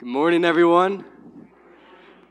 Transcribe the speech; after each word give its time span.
Good 0.00 0.08
morning, 0.08 0.46
everyone. 0.46 1.04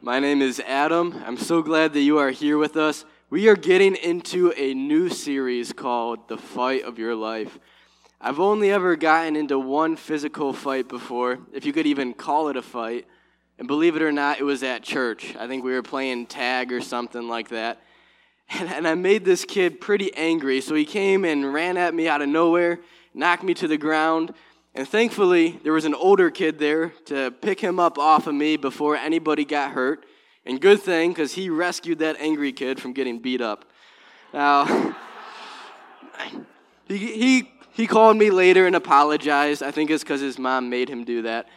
My 0.02 0.20
name 0.20 0.42
is 0.42 0.60
Adam. 0.60 1.22
I'm 1.24 1.38
so 1.38 1.62
glad 1.62 1.94
that 1.94 2.02
you 2.02 2.18
are 2.18 2.32
here 2.32 2.58
with 2.58 2.76
us. 2.76 3.06
We 3.30 3.48
are 3.48 3.56
getting 3.56 3.96
into 3.96 4.52
a 4.58 4.74
new 4.74 5.08
series 5.08 5.72
called 5.72 6.28
The 6.30 6.38
Fight 6.40 6.82
of 6.82 6.98
Your 6.98 7.14
Life. 7.14 7.60
I've 8.20 8.40
only 8.40 8.72
ever 8.72 8.96
gotten 8.96 9.36
into 9.36 9.60
one 9.60 9.98
physical 9.98 10.52
fight 10.52 10.90
before, 10.90 11.42
if 11.54 11.64
you 11.64 11.72
could 11.72 11.86
even 11.86 12.16
call 12.16 12.50
it 12.50 12.58
a 12.58 12.64
fight. 12.64 13.06
And 13.60 13.68
believe 13.68 13.96
it 13.96 14.02
or 14.02 14.12
not, 14.12 14.40
it 14.40 14.46
was 14.46 14.64
at 14.64 14.82
church. 14.82 15.36
I 15.36 15.46
think 15.46 15.64
we 15.64 15.74
were 15.74 15.84
playing 15.84 16.26
tag 16.26 16.72
or 16.72 16.82
something 16.82 17.28
like 17.28 17.50
that. 17.50 17.80
And, 18.52 18.68
and 18.68 18.88
I 18.88 18.96
made 18.96 19.26
this 19.26 19.46
kid 19.46 19.80
pretty 19.80 20.12
angry, 20.16 20.60
so 20.60 20.74
he 20.74 20.86
came 20.86 21.24
and 21.24 21.54
ran 21.54 21.78
at 21.78 21.94
me 21.94 22.08
out 22.08 22.24
of 22.24 22.30
nowhere, 22.30 22.80
knocked 23.14 23.44
me 23.44 23.54
to 23.54 23.68
the 23.68 23.78
ground. 23.78 24.34
And 24.76 24.88
thankfully, 24.88 25.60
there 25.64 25.74
was 25.74 25.86
an 25.86 25.96
older 25.96 26.30
kid 26.30 26.60
there 26.60 26.90
to 27.06 27.32
pick 27.32 27.60
him 27.60 27.80
up 27.80 27.98
off 27.98 28.28
of 28.28 28.36
me 28.36 28.56
before 28.56 28.96
anybody 28.96 29.46
got 29.46 29.72
hurt. 29.72 30.06
And 30.46 30.62
good 30.62 30.82
thing, 30.82 31.12
because 31.12 31.34
he 31.34 31.50
rescued 31.50 32.00
that 32.00 32.18
angry 32.20 32.52
kid 32.54 32.80
from 32.80 32.94
getting 32.94 33.20
beat 33.20 33.42
up. 33.42 33.66
Now, 34.34 34.66
he, 36.88 36.98
he, 36.98 37.52
he 37.74 37.88
called 37.88 38.18
me 38.18 38.30
later 38.30 38.68
and 38.68 38.76
apologized. 38.76 39.64
I 39.64 39.72
think 39.72 39.90
it's 39.90 40.04
because 40.04 40.22
his 40.22 40.38
mom 40.38 40.70
made 40.70 40.90
him 40.90 41.04
do 41.04 41.24
that. 41.24 41.48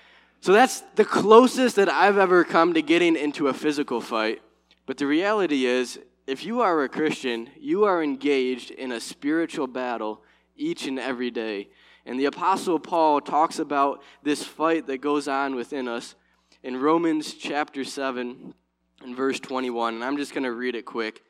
So 0.41 0.53
that's 0.53 0.81
the 0.97 1.05
closest 1.05 1.77
that 1.77 1.89
I've 1.89 2.19
ever 2.19 2.45
come 2.45 2.75
to 2.75 2.83
getting 2.83 3.15
into 3.15 3.49
a 3.49 3.55
physical 3.55 4.01
fight. 4.01 4.43
But 4.87 4.99
the 4.99 5.07
reality 5.07 5.67
is, 5.67 6.01
if 6.27 6.45
you 6.45 6.61
are 6.61 6.83
a 6.83 6.89
Christian, 6.89 7.51
you 7.61 7.85
are 7.85 8.03
engaged 8.03 8.71
in 8.73 8.93
a 8.93 9.01
spiritual 9.01 9.67
battle 9.67 10.23
each 10.57 10.87
and 10.87 10.99
every 10.99 11.31
day. 11.31 11.69
And 12.05 12.19
the 12.19 12.25
Apostle 12.25 12.79
Paul 12.79 13.21
talks 13.21 13.59
about 13.59 14.03
this 14.23 14.43
fight 14.43 14.87
that 14.89 14.99
goes 14.99 15.29
on 15.29 15.55
within 15.55 15.87
us 15.87 16.15
in 16.63 16.77
Romans 16.77 17.35
chapter 17.35 17.85
7 17.85 18.55
and 19.03 19.17
verse 19.17 19.39
21. 19.39 19.95
And 19.95 20.05
I'm 20.05 20.17
just 20.17 20.33
going 20.33 20.45
to 20.45 20.53
read 20.53 20.75
it 20.75 20.85
quick. 20.85 21.23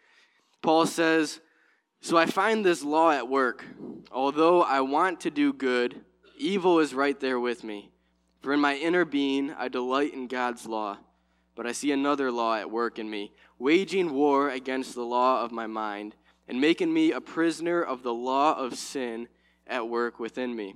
Paul 0.63 0.87
says, 0.87 1.41
So 2.01 2.17
I 2.17 2.27
find 2.27 2.65
this 2.65 2.83
law 2.83 3.11
at 3.11 3.29
work. 3.29 3.65
Although 4.11 4.63
I 4.63 4.81
want 4.81 5.21
to 5.21 5.31
do 5.31 5.53
good, 5.53 6.01
evil 6.39 6.79
is 6.79 6.95
right 6.95 7.19
there 7.19 7.41
with 7.41 7.65
me. 7.65 7.91
For 8.41 8.53
in 8.53 8.61
my 8.61 8.77
inner 8.77 9.05
being, 9.05 9.53
I 9.57 9.69
delight 9.69 10.15
in 10.15 10.27
God's 10.27 10.67
law. 10.67 10.99
But 11.55 11.67
I 11.67 11.73
see 11.73 11.93
another 11.93 12.33
law 12.33 12.57
at 12.57 12.71
work 12.71 12.99
in 12.99 13.11
me, 13.11 13.33
waging 13.59 14.13
war 14.13 14.49
against 14.49 14.95
the 14.95 15.05
law 15.05 15.45
of 15.45 15.53
my 15.53 15.67
mind, 15.67 16.17
and 16.49 16.61
making 16.61 16.93
me 16.93 17.13
a 17.13 17.21
prisoner 17.21 17.83
of 17.83 18.03
the 18.03 18.15
law 18.15 18.55
of 18.55 18.79
sin 18.79 19.29
at 19.73 19.89
work 19.89 20.21
within 20.21 20.55
me. 20.55 20.75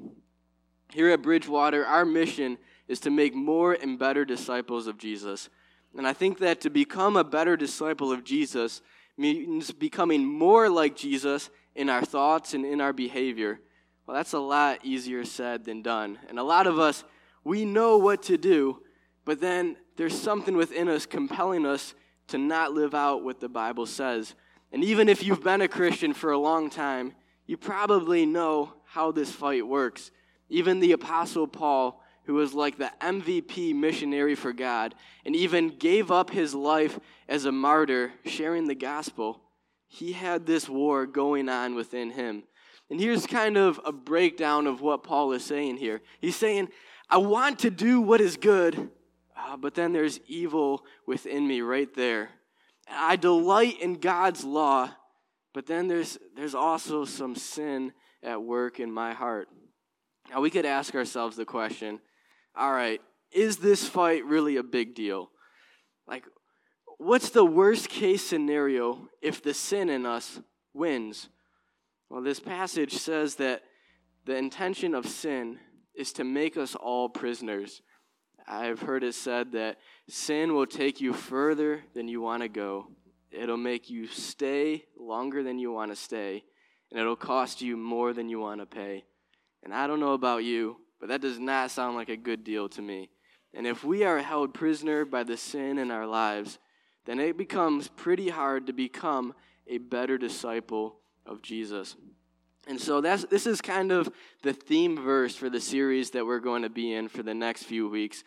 Here 0.92 1.11
at 1.11 1.22
Bridgewater, 1.22 1.84
our 1.84 2.05
mission 2.05 2.58
is 2.89 3.00
to 3.00 3.11
make 3.11 3.34
more 3.34 3.75
and 3.75 3.98
better 3.98 4.25
disciples 4.25 4.86
of 4.86 4.98
Jesus. 4.98 5.48
And 5.97 6.06
I 6.06 6.12
think 6.12 6.38
that 6.38 6.61
to 6.62 6.70
become 6.70 7.16
a 7.16 7.25
better 7.25 7.56
disciple 7.56 8.11
of 8.12 8.25
Jesus 8.25 8.83
means 9.16 9.70
becoming 9.70 10.25
more 10.25 10.69
like 10.69 10.97
Jesus 10.97 11.50
in 11.75 11.88
our 11.91 12.05
thoughts 12.05 12.55
and 12.55 12.64
in 12.64 12.80
our 12.80 12.92
behavior. 12.92 13.61
Well, 14.06 14.16
that's 14.16 14.33
a 14.33 14.38
lot 14.38 14.84
easier 14.84 15.25
said 15.25 15.64
than 15.64 15.83
done. 15.83 16.19
And 16.28 16.38
a 16.38 16.44
lot 16.44 16.66
of 16.66 16.78
us, 16.78 17.05
we 17.44 17.64
know 17.64 17.98
what 17.98 18.22
to 18.25 18.38
do, 18.38 18.83
but 19.25 19.41
then 19.41 19.77
there's 19.97 20.19
something 20.19 20.56
within 20.56 20.88
us 20.88 21.06
compelling 21.06 21.66
us 21.66 21.94
to 22.28 22.38
not 22.38 22.72
live 22.72 22.94
out 22.94 23.25
what 23.25 23.41
the 23.41 23.48
Bible 23.48 23.86
says. 23.86 24.34
And 24.72 24.84
even 24.84 25.08
if 25.08 25.22
you've 25.25 25.42
been 25.42 25.60
a 25.60 25.69
Christian 25.69 26.12
for 26.12 26.33
a 26.33 26.38
long 26.38 26.70
time, 26.70 27.14
you 27.47 27.56
probably 27.56 28.27
know 28.27 28.75
how 28.97 29.12
this 29.12 29.30
fight 29.30 29.66
works. 29.66 30.11
Even 30.48 30.80
the 30.80 30.92
Apostle 30.92 31.47
Paul, 31.47 32.02
who 32.25 32.33
was 32.33 32.55
like 32.55 32.78
the 32.78 32.91
MVP 33.03 33.75
missionary 33.75 34.34
for 34.34 34.55
God 34.55 34.94
and 35.27 35.36
even 35.36 35.77
gave 35.77 36.11
up 36.11 36.30
his 36.30 36.55
life 36.55 36.98
as 37.28 37.44
a 37.44 37.53
martyr 37.53 38.14
sharing 38.25 38.66
the 38.66 38.75
gospel, 38.75 39.42
he 39.86 40.12
had 40.12 40.47
this 40.47 40.66
war 40.66 41.05
going 41.05 41.50
on 41.50 41.75
within 41.75 42.10
him. 42.10 42.44
And 42.88 42.98
here's 42.98 43.26
kind 43.26 43.59
of 43.59 43.78
a 43.84 43.93
breakdown 43.93 44.66
of 44.66 44.81
what 44.81 45.04
Paul 45.04 45.32
is 45.32 45.44
saying 45.44 45.76
here. 45.76 46.00
He's 46.22 46.37
saying, 46.37 46.69
I 47.10 47.19
want 47.19 47.59
to 47.60 47.71
do 47.71 48.00
what 48.00 48.22
is 48.22 48.38
good, 48.38 48.91
uh, 49.37 49.59
but 49.59 49.75
then 49.75 49.92
there's 49.92 50.21
evil 50.26 50.87
within 51.06 51.47
me 51.47 51.60
right 51.60 51.92
there. 51.94 52.31
I 52.91 53.16
delight 53.16 53.78
in 53.78 54.00
God's 54.00 54.42
law, 54.42 54.88
but 55.53 55.66
then 55.66 55.87
there's, 55.87 56.16
there's 56.34 56.54
also 56.54 57.04
some 57.04 57.37
sin 57.37 57.92
at 58.26 58.42
work 58.42 58.81
in 58.81 58.92
my 58.92 59.14
heart. 59.14 59.48
Now, 60.31 60.41
we 60.41 60.50
could 60.50 60.66
ask 60.66 60.94
ourselves 60.94 61.37
the 61.37 61.44
question 61.44 62.00
all 62.59 62.72
right, 62.72 63.03
is 63.32 63.59
this 63.59 63.87
fight 63.87 64.25
really 64.25 64.56
a 64.56 64.62
big 64.62 64.94
deal? 64.94 65.31
Like, 66.09 66.25
what's 66.97 67.28
the 67.28 67.44
worst 67.44 67.91
case 67.91 68.26
scenario 68.26 69.09
if 69.20 69.42
the 69.42 69.53
sin 69.53 69.91
in 69.91 70.06
us 70.06 70.41
wins? 70.72 71.28
Well, 72.09 72.22
this 72.22 72.41
passage 72.41 72.94
says 72.94 73.34
that 73.36 73.62
the 74.25 74.36
intention 74.36 74.94
of 74.94 75.06
sin 75.06 75.59
is 75.94 76.12
to 76.15 76.25
make 76.25 76.56
us 76.56 76.75
all 76.75 77.10
prisoners. 77.10 77.82
I've 78.48 78.81
heard 78.81 79.04
it 79.04 79.15
said 79.15 79.53
that 79.53 79.78
sin 80.09 80.54
will 80.54 80.66
take 80.66 81.00
you 81.00 81.12
further 81.12 81.82
than 81.94 82.09
you 82.09 82.22
want 82.22 82.42
to 82.42 82.48
go. 82.48 82.88
It'll 83.31 83.56
make 83.56 83.91
you 83.91 84.06
stay 84.06 84.84
longer 84.98 85.42
than 85.42 85.59
you 85.59 85.72
want 85.72 85.91
to 85.92 85.97
stay 85.97 86.44
and 86.91 87.00
it'll 87.00 87.16
cost 87.16 87.60
you 87.60 87.76
more 87.76 88.12
than 88.12 88.28
you 88.28 88.41
want 88.41 88.60
to 88.60 88.66
pay. 88.66 89.04
And 89.62 89.74
I 89.74 89.86
don't 89.86 90.00
know 90.00 90.12
about 90.12 90.44
you, 90.44 90.76
but 91.00 91.08
that 91.08 91.20
does 91.20 91.38
not 91.38 91.70
sound 91.70 91.97
like 91.97 92.08
a 92.08 92.16
good 92.16 92.44
deal 92.44 92.69
to 92.70 92.82
me. 92.82 93.10
And 93.54 93.66
if 93.66 93.84
we 93.84 94.04
are 94.04 94.19
held 94.19 94.54
prisoner 94.54 95.04
by 95.04 95.24
the 95.24 95.36
sin 95.36 95.78
in 95.78 95.91
our 95.91 96.06
lives, 96.06 96.58
then 97.06 97.19
it 97.19 97.36
becomes 97.36 97.88
pretty 97.88 98.28
hard 98.28 98.66
to 98.66 98.72
become 98.72 99.34
a 99.66 99.78
better 99.78 100.19
disciple 100.19 100.97
of 101.24 101.42
Jesus. 101.42 101.97
And 102.69 102.80
so 102.80 103.00
that's 103.00 103.24
this 103.26 103.47
is 103.47 103.60
kind 103.60 103.92
of 103.92 104.10
the 104.42 104.53
theme 104.53 105.00
verse 105.00 105.36
for 105.36 105.48
the 105.48 105.60
series 105.60 106.10
that 106.10 106.26
we're 106.26 106.41
going 106.41 106.62
to 106.62 106.68
be 106.68 106.92
in 106.92 107.08
for 107.08 107.22
the 107.22 107.34
next 107.34 107.62
few 107.62 107.88
weeks. 107.88 108.24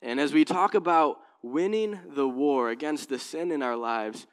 And 0.00 0.18
as 0.18 0.32
we 0.32 0.44
talk 0.44 0.74
about 0.74 1.18
winning 1.42 1.98
the 2.14 2.28
war 2.28 2.70
against 2.70 3.08
the 3.08 3.18
sin 3.18 3.52
in 3.52 3.62
our 3.62 3.76
lives, 3.76 4.26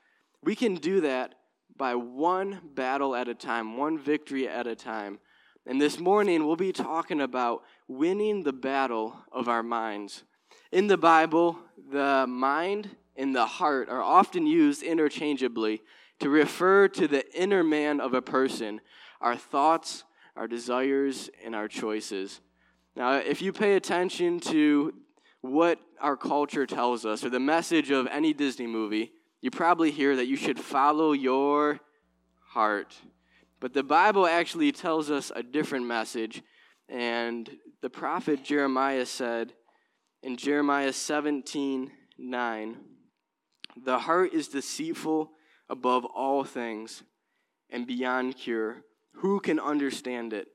we 0.44 0.56
can 0.56 0.76
do 0.76 1.02
that 1.02 1.36
by 1.80 1.96
one 1.96 2.60
battle 2.76 3.16
at 3.16 3.30
a 3.30 3.34
time, 3.34 3.78
one 3.78 3.98
victory 3.98 4.48
at 4.48 4.68
a 4.68 4.76
time. 4.76 5.18
And 5.66 5.82
this 5.82 5.98
morning, 5.98 6.46
we'll 6.46 6.58
be 6.58 6.74
talking 6.74 7.22
about 7.22 7.64
winning 7.88 8.44
the 8.44 8.54
battle 8.54 9.16
of 9.32 9.48
our 9.48 9.64
minds. 9.64 10.24
In 10.72 10.88
the 10.88 10.98
Bible, 10.98 11.58
the 11.92 12.28
mind 12.28 12.96
and 13.16 13.34
the 13.34 13.46
heart 13.46 13.90
are 13.90 14.04
often 14.04 14.46
used 14.46 14.84
interchangeably 14.84 15.82
to 16.20 16.30
refer 16.30 16.90
to 16.90 17.08
the 17.08 17.26
inner 17.34 17.64
man 17.64 18.02
of 18.02 18.14
a 18.14 18.22
person, 18.22 18.82
our 19.22 19.38
thoughts, 19.38 20.04
our 20.36 20.48
desires, 20.48 21.30
and 21.46 21.56
our 21.56 21.70
choices. 21.70 22.42
Now, 22.96 23.14
if 23.14 23.42
you 23.42 23.54
pay 23.54 23.76
attention 23.76 24.42
to 24.42 24.94
what 25.42 25.80
our 26.02 26.18
culture 26.18 26.66
tells 26.66 27.06
us, 27.06 27.24
or 27.24 27.30
the 27.30 27.40
message 27.40 27.90
of 27.90 28.06
any 28.08 28.34
Disney 28.34 28.68
movie, 28.68 29.14
you 29.42 29.52
probably 29.52 29.92
hear 29.92 30.16
that 30.16 30.28
you 30.28 30.36
should 30.36 30.60
follow 30.60 31.14
your 31.14 31.80
heart. 32.50 32.96
But 33.60 33.74
the 33.74 33.84
Bible 33.84 34.26
actually 34.26 34.72
tells 34.72 35.10
us 35.10 35.32
a 35.36 35.44
different 35.44 35.86
message. 35.86 36.42
And 36.88 37.50
the 37.82 37.90
prophet 37.90 38.44
Jeremiah 38.44 39.06
said 39.06 39.54
in 40.24 40.38
Jeremiah 40.38 40.94
17 40.94 41.92
9, 42.18 42.78
The 43.86 44.00
heart 44.00 44.34
is 44.34 44.50
deceitful 44.50 45.32
above 45.70 46.04
all 46.04 46.44
things 46.44 47.04
and 47.70 47.88
beyond 47.88 48.36
cure. 48.36 48.84
Who 49.14 49.40
can 49.40 49.60
understand 49.60 50.34
it? 50.34 50.48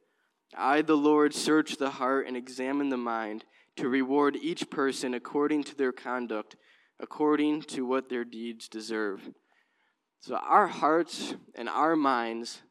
I, 0.56 0.82
the 0.82 0.96
Lord, 0.96 1.34
search 1.34 1.76
the 1.76 1.90
heart 1.90 2.26
and 2.26 2.36
examine 2.36 2.90
the 2.90 2.96
mind 2.96 3.44
to 3.76 3.88
reward 3.88 4.36
each 4.36 4.70
person 4.70 5.14
according 5.14 5.64
to 5.64 5.74
their 5.74 5.92
conduct 5.92 6.56
according 7.00 7.62
to 7.62 7.84
what 7.86 8.08
their 8.08 8.24
deeds 8.24 8.68
deserve. 8.68 9.28
So 10.20 10.36
our 10.36 10.66
hearts 10.66 11.34
and 11.54 11.68
our 11.68 11.96
minds 11.96 12.62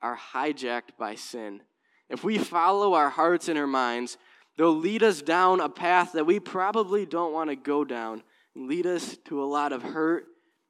are 0.00 0.16
hijacked 0.16 0.96
by 0.98 1.14
sin. 1.14 1.60
If 2.08 2.24
we 2.24 2.38
follow 2.38 2.94
our 2.94 3.10
hearts 3.10 3.48
and 3.48 3.58
our 3.58 3.66
minds, 3.66 4.16
they'll 4.56 4.76
lead 4.76 5.02
us 5.02 5.22
down 5.22 5.60
a 5.60 5.68
path 5.68 6.12
that 6.12 6.26
we 6.26 6.40
probably 6.40 7.06
don't 7.06 7.32
want 7.32 7.50
to 7.50 7.56
go 7.56 7.84
down 7.84 8.22
and 8.54 8.68
lead 8.68 8.86
us 8.86 9.16
to 9.26 9.42
a 9.42 9.46
lot 9.46 9.72
of 9.72 9.82
hurt 9.82 10.26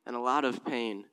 and 0.06 0.16
a 0.16 0.20
lot 0.20 0.44
of 0.44 0.64
pain. 0.64 1.04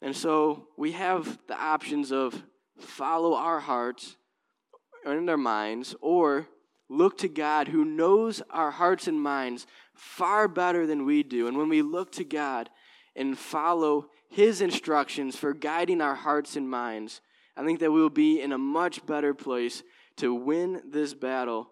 And 0.00 0.16
so 0.16 0.66
we 0.76 0.92
have 0.92 1.38
the 1.46 1.58
options 1.58 2.12
of 2.12 2.42
follow 2.78 3.34
our 3.34 3.60
hearts 3.60 4.16
and 5.04 5.28
our 5.30 5.36
minds 5.36 5.94
or 6.00 6.48
look 6.88 7.18
to 7.18 7.28
God 7.28 7.68
who 7.68 7.84
knows 7.84 8.42
our 8.50 8.70
hearts 8.70 9.06
and 9.06 9.20
minds 9.20 9.66
far 10.02 10.48
better 10.48 10.84
than 10.84 11.06
we 11.06 11.22
do. 11.22 11.46
And 11.46 11.56
when 11.56 11.68
we 11.68 11.80
look 11.80 12.10
to 12.12 12.24
God 12.24 12.68
and 13.14 13.38
follow 13.38 14.08
His 14.28 14.60
instructions 14.60 15.36
for 15.36 15.54
guiding 15.54 16.00
our 16.00 16.16
hearts 16.16 16.56
and 16.56 16.68
minds, 16.68 17.20
I 17.56 17.64
think 17.64 17.78
that 17.78 17.92
we 17.92 18.00
will 18.00 18.10
be 18.10 18.40
in 18.40 18.50
a 18.50 18.58
much 18.58 19.06
better 19.06 19.32
place 19.32 19.84
to 20.16 20.34
win 20.34 20.82
this 20.90 21.14
battle 21.14 21.70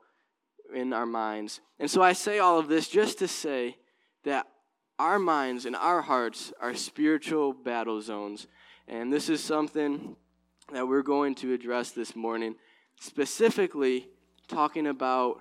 in 0.73 0.93
our 0.93 1.07
minds. 1.07 1.61
And 1.81 1.91
so 1.91 2.03
I 2.03 2.13
say 2.13 2.39
all 2.39 2.59
of 2.59 2.69
this 2.69 2.89
just 2.89 3.19
to 3.19 3.27
say 3.27 3.77
that 4.23 4.47
our 5.01 5.19
minds 5.19 5.67
and 5.67 5.75
our 5.75 6.01
hearts 6.01 6.53
are 6.61 6.75
spiritual 6.75 7.53
battle 7.53 8.01
zones. 8.01 8.47
And 8.87 9.13
this 9.13 9.29
is 9.29 9.43
something 9.43 10.15
that 10.73 10.87
we're 10.87 11.03
going 11.03 11.35
to 11.37 11.53
address 11.53 11.91
this 11.91 12.15
morning, 12.15 12.55
specifically 13.01 14.09
talking 14.47 14.87
about 14.87 15.41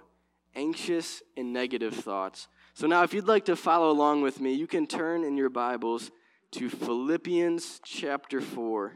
anxious 0.56 1.22
and 1.38 1.54
negative 1.54 1.94
thoughts. 1.94 2.48
So 2.80 2.88
now, 2.88 3.04
if 3.04 3.14
you'd 3.14 3.28
like 3.28 3.44
to 3.48 3.58
follow 3.58 3.92
along 3.92 4.22
with 4.22 4.40
me, 4.40 4.54
you 4.54 4.66
can 4.66 4.88
turn 4.88 5.26
in 5.26 5.36
your 5.36 5.50
Bibles 5.50 6.12
to 6.52 6.70
Philippians 6.70 7.82
chapter 7.84 8.40
4. 8.40 8.94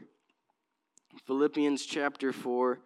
Philippians 1.26 1.84
chapter 1.84 2.32
4, 2.32 2.78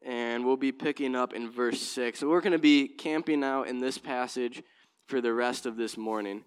and 0.00 0.46
we'll 0.46 0.56
be 0.56 0.72
picking 0.72 1.14
up 1.14 1.34
in 1.34 1.50
verse 1.50 1.82
6. 1.82 2.18
So 2.18 2.30
we're 2.30 2.40
going 2.40 2.54
to 2.54 2.58
be 2.58 2.88
camping 2.88 3.44
out 3.44 3.68
in 3.68 3.78
this 3.78 3.98
passage 3.98 4.62
for 5.06 5.20
the 5.20 5.34
rest 5.34 5.66
of 5.66 5.76
this 5.76 5.98
morning. 5.98 6.44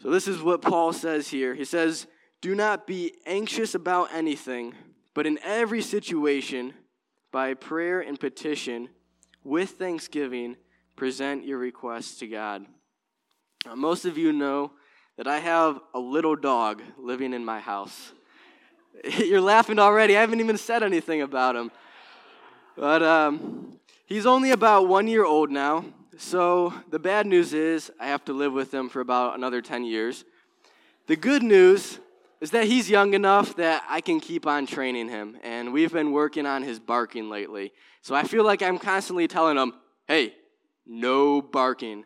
So 0.00 0.08
this 0.08 0.28
is 0.28 0.40
what 0.40 0.62
Paul 0.62 0.92
says 0.92 1.26
here. 1.26 1.56
He 1.56 1.64
says, 1.64 2.06
Do 2.40 2.54
not 2.54 2.86
be 2.86 3.14
anxious 3.26 3.74
about 3.74 4.14
anything, 4.14 4.74
but 5.12 5.26
in 5.26 5.40
every 5.42 5.82
situation, 5.82 6.74
by 7.32 7.54
prayer 7.54 7.98
and 7.98 8.20
petition, 8.20 8.90
with 9.42 9.70
thanksgiving, 9.70 10.54
present 10.98 11.46
your 11.46 11.58
requests 11.58 12.18
to 12.18 12.26
God. 12.26 12.66
Now, 13.64 13.76
most 13.76 14.04
of 14.04 14.18
you 14.18 14.32
know 14.32 14.72
that 15.16 15.28
I 15.28 15.38
have 15.38 15.78
a 15.94 16.00
little 16.00 16.34
dog 16.34 16.82
living 16.98 17.32
in 17.32 17.44
my 17.44 17.60
house. 17.60 18.12
You're 19.18 19.40
laughing 19.40 19.78
already. 19.78 20.16
I 20.16 20.20
haven't 20.20 20.40
even 20.40 20.58
said 20.58 20.82
anything 20.82 21.22
about 21.22 21.54
him. 21.54 21.70
But 22.76 23.04
um, 23.04 23.78
he's 24.06 24.26
only 24.26 24.50
about 24.50 24.88
one 24.88 25.06
year 25.06 25.24
old 25.24 25.52
now. 25.52 25.84
So 26.16 26.74
the 26.90 26.98
bad 26.98 27.28
news 27.28 27.52
is 27.52 27.92
I 28.00 28.08
have 28.08 28.24
to 28.24 28.32
live 28.32 28.52
with 28.52 28.74
him 28.74 28.88
for 28.88 29.00
about 29.00 29.36
another 29.36 29.62
10 29.62 29.84
years. 29.84 30.24
The 31.06 31.14
good 31.14 31.44
news 31.44 32.00
is 32.40 32.50
that 32.50 32.64
he's 32.64 32.90
young 32.90 33.14
enough 33.14 33.54
that 33.54 33.84
I 33.88 34.00
can 34.00 34.18
keep 34.18 34.48
on 34.48 34.66
training 34.66 35.10
him. 35.10 35.38
And 35.44 35.72
we've 35.72 35.92
been 35.92 36.10
working 36.10 36.44
on 36.44 36.64
his 36.64 36.80
barking 36.80 37.30
lately. 37.30 37.72
So 38.02 38.16
I 38.16 38.24
feel 38.24 38.44
like 38.44 38.62
I'm 38.62 38.78
constantly 38.78 39.28
telling 39.28 39.56
him, 39.56 39.74
hey, 40.08 40.34
no 40.88 41.40
barking. 41.40 42.04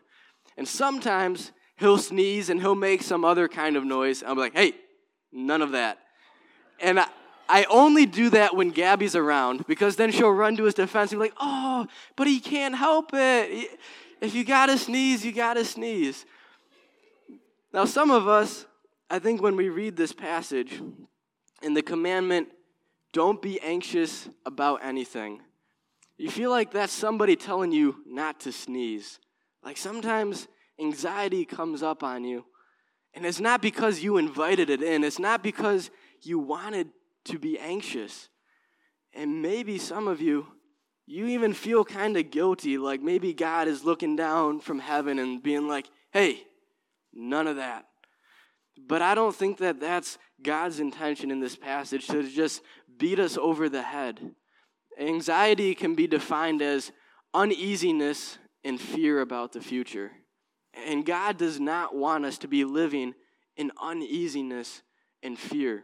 And 0.57 0.67
sometimes 0.67 1.51
he'll 1.77 1.97
sneeze 1.97 2.49
and 2.49 2.61
he'll 2.61 2.75
make 2.75 3.01
some 3.01 3.25
other 3.25 3.47
kind 3.47 3.75
of 3.75 3.85
noise. 3.85 4.23
I'm 4.25 4.37
like, 4.37 4.53
hey, 4.53 4.73
none 5.31 5.61
of 5.61 5.71
that. 5.71 5.97
And 6.79 6.99
I, 6.99 7.07
I 7.49 7.65
only 7.69 8.05
do 8.05 8.29
that 8.31 8.55
when 8.55 8.69
Gabby's 8.69 9.15
around 9.15 9.65
because 9.67 9.95
then 9.95 10.11
she'll 10.11 10.31
run 10.31 10.55
to 10.57 10.63
his 10.63 10.73
defense 10.73 11.11
and 11.11 11.19
be 11.19 11.25
like, 11.25 11.35
oh, 11.39 11.87
but 12.15 12.27
he 12.27 12.39
can't 12.39 12.75
help 12.75 13.11
it. 13.13 13.69
If 14.21 14.35
you 14.35 14.43
gotta 14.43 14.77
sneeze, 14.77 15.25
you 15.25 15.31
gotta 15.31 15.65
sneeze. 15.65 16.25
Now, 17.73 17.85
some 17.85 18.11
of 18.11 18.27
us, 18.27 18.65
I 19.09 19.19
think 19.19 19.41
when 19.41 19.55
we 19.55 19.69
read 19.69 19.97
this 19.97 20.13
passage 20.13 20.79
in 21.61 21.73
the 21.73 21.81
commandment, 21.81 22.49
don't 23.11 23.41
be 23.41 23.59
anxious 23.61 24.29
about 24.45 24.83
anything, 24.83 25.41
you 26.23 26.29
feel 26.29 26.51
like 26.51 26.71
that's 26.71 26.93
somebody 26.93 27.35
telling 27.35 27.73
you 27.73 27.97
not 28.07 28.39
to 28.39 28.53
sneeze. 28.53 29.19
Like 29.61 29.75
sometimes 29.75 30.47
anxiety 30.79 31.43
comes 31.43 31.83
up 31.83 32.01
on 32.01 32.23
you, 32.23 32.45
and 33.13 33.25
it's 33.25 33.41
not 33.41 33.61
because 33.61 34.01
you 34.01 34.15
invited 34.15 34.69
it 34.69 34.81
in, 34.81 35.03
it's 35.03 35.19
not 35.19 35.43
because 35.43 35.91
you 36.21 36.39
wanted 36.39 36.87
to 37.25 37.37
be 37.37 37.59
anxious. 37.59 38.29
And 39.13 39.41
maybe 39.41 39.77
some 39.77 40.07
of 40.07 40.21
you, 40.21 40.47
you 41.05 41.25
even 41.25 41.53
feel 41.53 41.83
kind 41.83 42.15
of 42.15 42.31
guilty, 42.31 42.77
like 42.77 43.01
maybe 43.01 43.33
God 43.33 43.67
is 43.67 43.83
looking 43.83 44.15
down 44.15 44.61
from 44.61 44.79
heaven 44.79 45.19
and 45.19 45.43
being 45.43 45.67
like, 45.67 45.89
hey, 46.13 46.43
none 47.13 47.47
of 47.47 47.57
that. 47.57 47.83
But 48.87 49.01
I 49.01 49.13
don't 49.13 49.35
think 49.35 49.57
that 49.57 49.81
that's 49.81 50.17
God's 50.41 50.79
intention 50.79 51.31
in 51.31 51.41
this 51.41 51.57
passage 51.57 52.07
to 52.07 52.23
just 52.23 52.61
beat 52.97 53.19
us 53.19 53.37
over 53.37 53.67
the 53.67 53.81
head. 53.81 54.33
Anxiety 54.99 55.75
can 55.75 55.95
be 55.95 56.07
defined 56.07 56.61
as 56.61 56.91
uneasiness 57.33 58.37
and 58.63 58.79
fear 58.79 59.21
about 59.21 59.51
the 59.51 59.61
future. 59.61 60.11
And 60.87 61.05
God 61.05 61.37
does 61.37 61.59
not 61.59 61.95
want 61.95 62.25
us 62.25 62.37
to 62.39 62.47
be 62.47 62.63
living 62.63 63.13
in 63.55 63.71
uneasiness 63.81 64.81
and 65.21 65.37
fear. 65.37 65.83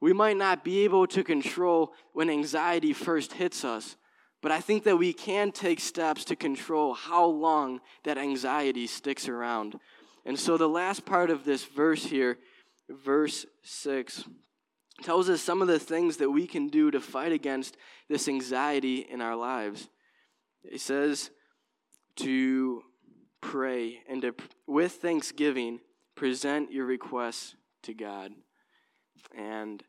We 0.00 0.12
might 0.12 0.36
not 0.36 0.64
be 0.64 0.84
able 0.84 1.06
to 1.08 1.22
control 1.22 1.92
when 2.12 2.30
anxiety 2.30 2.92
first 2.92 3.34
hits 3.34 3.64
us, 3.64 3.96
but 4.40 4.50
I 4.50 4.60
think 4.60 4.84
that 4.84 4.96
we 4.96 5.12
can 5.12 5.52
take 5.52 5.80
steps 5.80 6.24
to 6.26 6.36
control 6.36 6.94
how 6.94 7.26
long 7.26 7.80
that 8.04 8.16
anxiety 8.16 8.86
sticks 8.86 9.28
around. 9.28 9.78
And 10.24 10.38
so 10.38 10.56
the 10.56 10.68
last 10.68 11.04
part 11.04 11.30
of 11.30 11.44
this 11.44 11.64
verse 11.64 12.04
here, 12.04 12.38
verse 12.88 13.44
6, 13.62 14.24
tells 15.02 15.28
us 15.28 15.40
some 15.40 15.62
of 15.62 15.68
the 15.68 15.78
things 15.78 16.18
that 16.18 16.30
we 16.30 16.46
can 16.46 16.68
do 16.68 16.90
to 16.90 17.00
fight 17.00 17.32
against 17.32 17.76
this 18.08 18.28
anxiety 18.28 18.98
in 18.98 19.20
our 19.20 19.36
lives. 19.36 19.88
It 20.62 20.80
says 20.80 21.30
to 22.16 22.82
pray 23.40 24.00
and 24.08 24.22
to, 24.22 24.34
with 24.66 24.92
thanksgiving, 24.92 25.80
present 26.14 26.72
your 26.72 26.84
requests 26.84 27.54
to 27.82 27.94
God. 27.94 28.32
And 29.36 29.82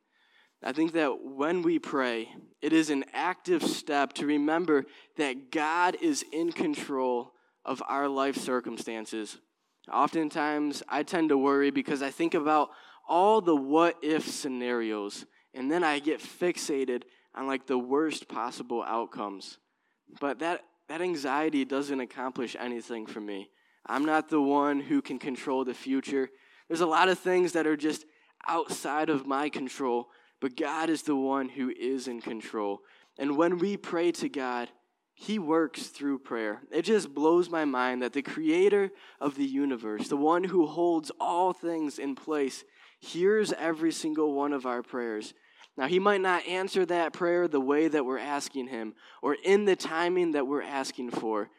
I 0.64 0.72
think 0.72 0.94
that 0.94 1.24
when 1.24 1.62
we 1.62 1.80
pray, 1.80 2.30
it 2.62 2.72
is 2.72 2.90
an 2.90 3.04
active 3.14 3.64
step 3.64 4.14
to 4.14 4.26
remember 4.26 4.86
that 5.18 5.52
God 5.52 5.98
is 6.02 6.24
in 6.32 6.52
control 6.52 7.34
of 7.66 7.82
our 7.88 8.08
life 8.08 8.38
circumstances. 8.38 9.38
Oftentimes, 9.92 10.84
I 10.88 11.04
tend 11.04 11.30
to 11.30 11.38
worry 11.38 11.72
because 11.72 12.02
I 12.02 12.12
think 12.12 12.34
about 12.34 12.70
all 13.12 13.42
the 13.42 13.56
what 13.56 13.98
if 14.02 14.26
scenarios, 14.26 15.26
and 15.54 15.70
then 15.70 15.84
I 15.84 16.00
get 16.00 16.22
fixated 16.22 17.04
on 17.36 17.46
like 17.46 17.68
the 17.68 17.78
worst 17.78 18.30
possible 18.30 18.82
outcomes. 18.82 19.58
But 20.22 20.40
that, 20.40 20.62
that 20.88 21.02
anxiety 21.02 21.66
doesn't 21.66 22.00
accomplish 22.00 22.56
anything 22.58 23.06
for 23.06 23.20
me. 23.20 23.50
I'm 23.86 24.06
not 24.06 24.30
the 24.30 24.42
one 24.42 24.80
who 24.80 25.02
can 25.02 25.20
control 25.20 25.66
the 25.66 25.74
future. 25.74 26.30
There's 26.70 26.80
a 26.80 26.86
lot 26.86 27.10
of 27.10 27.20
things 27.20 27.52
that 27.52 27.68
are 27.68 27.76
just 27.76 28.06
outside 28.48 29.10
of 29.10 29.28
my 29.28 29.50
control, 29.50 30.08
but 30.40 30.56
God 30.56 30.90
is 30.90 31.02
the 31.02 31.16
one 31.16 31.50
who 31.50 31.70
is 31.70 32.08
in 32.08 32.22
control. 32.22 32.80
And 33.20 33.36
when 33.36 33.58
we 33.58 33.76
pray 33.76 34.14
to 34.14 34.30
God, 34.30 34.70
He 35.14 35.38
works 35.38 35.88
through 35.88 36.20
prayer. 36.20 36.62
It 36.72 36.84
just 36.84 37.14
blows 37.14 37.50
my 37.50 37.66
mind 37.66 38.02
that 38.04 38.14
the 38.14 38.22
creator 38.22 38.90
of 39.20 39.36
the 39.36 39.46
universe, 39.46 40.08
the 40.08 40.16
one 40.16 40.46
who 40.46 40.66
holds 40.66 41.12
all 41.20 41.52
things 41.52 42.00
in 42.00 42.16
place, 42.16 42.64
hears 43.02 43.52
every 43.54 43.92
single 43.92 44.34
one 44.34 44.54
of 44.54 44.66
our 44.66 44.82
prayers. 44.82 45.34
Now, 45.76 45.88
He 45.88 46.00
might 46.00 46.22
not 46.22 46.48
answer 46.48 46.86
that 46.86 47.14
prayer 47.14 47.48
the 47.48 47.60
way 47.60 47.88
that 47.88 48.06
we're 48.06 48.20
asking 48.20 48.68
Him 48.68 48.94
or 49.22 49.36
in 49.44 49.66
the 49.66 49.76
timing 49.76 50.32
that 50.32 50.48
we're 50.48 50.62
asking 50.62 51.12
for, 51.12 51.50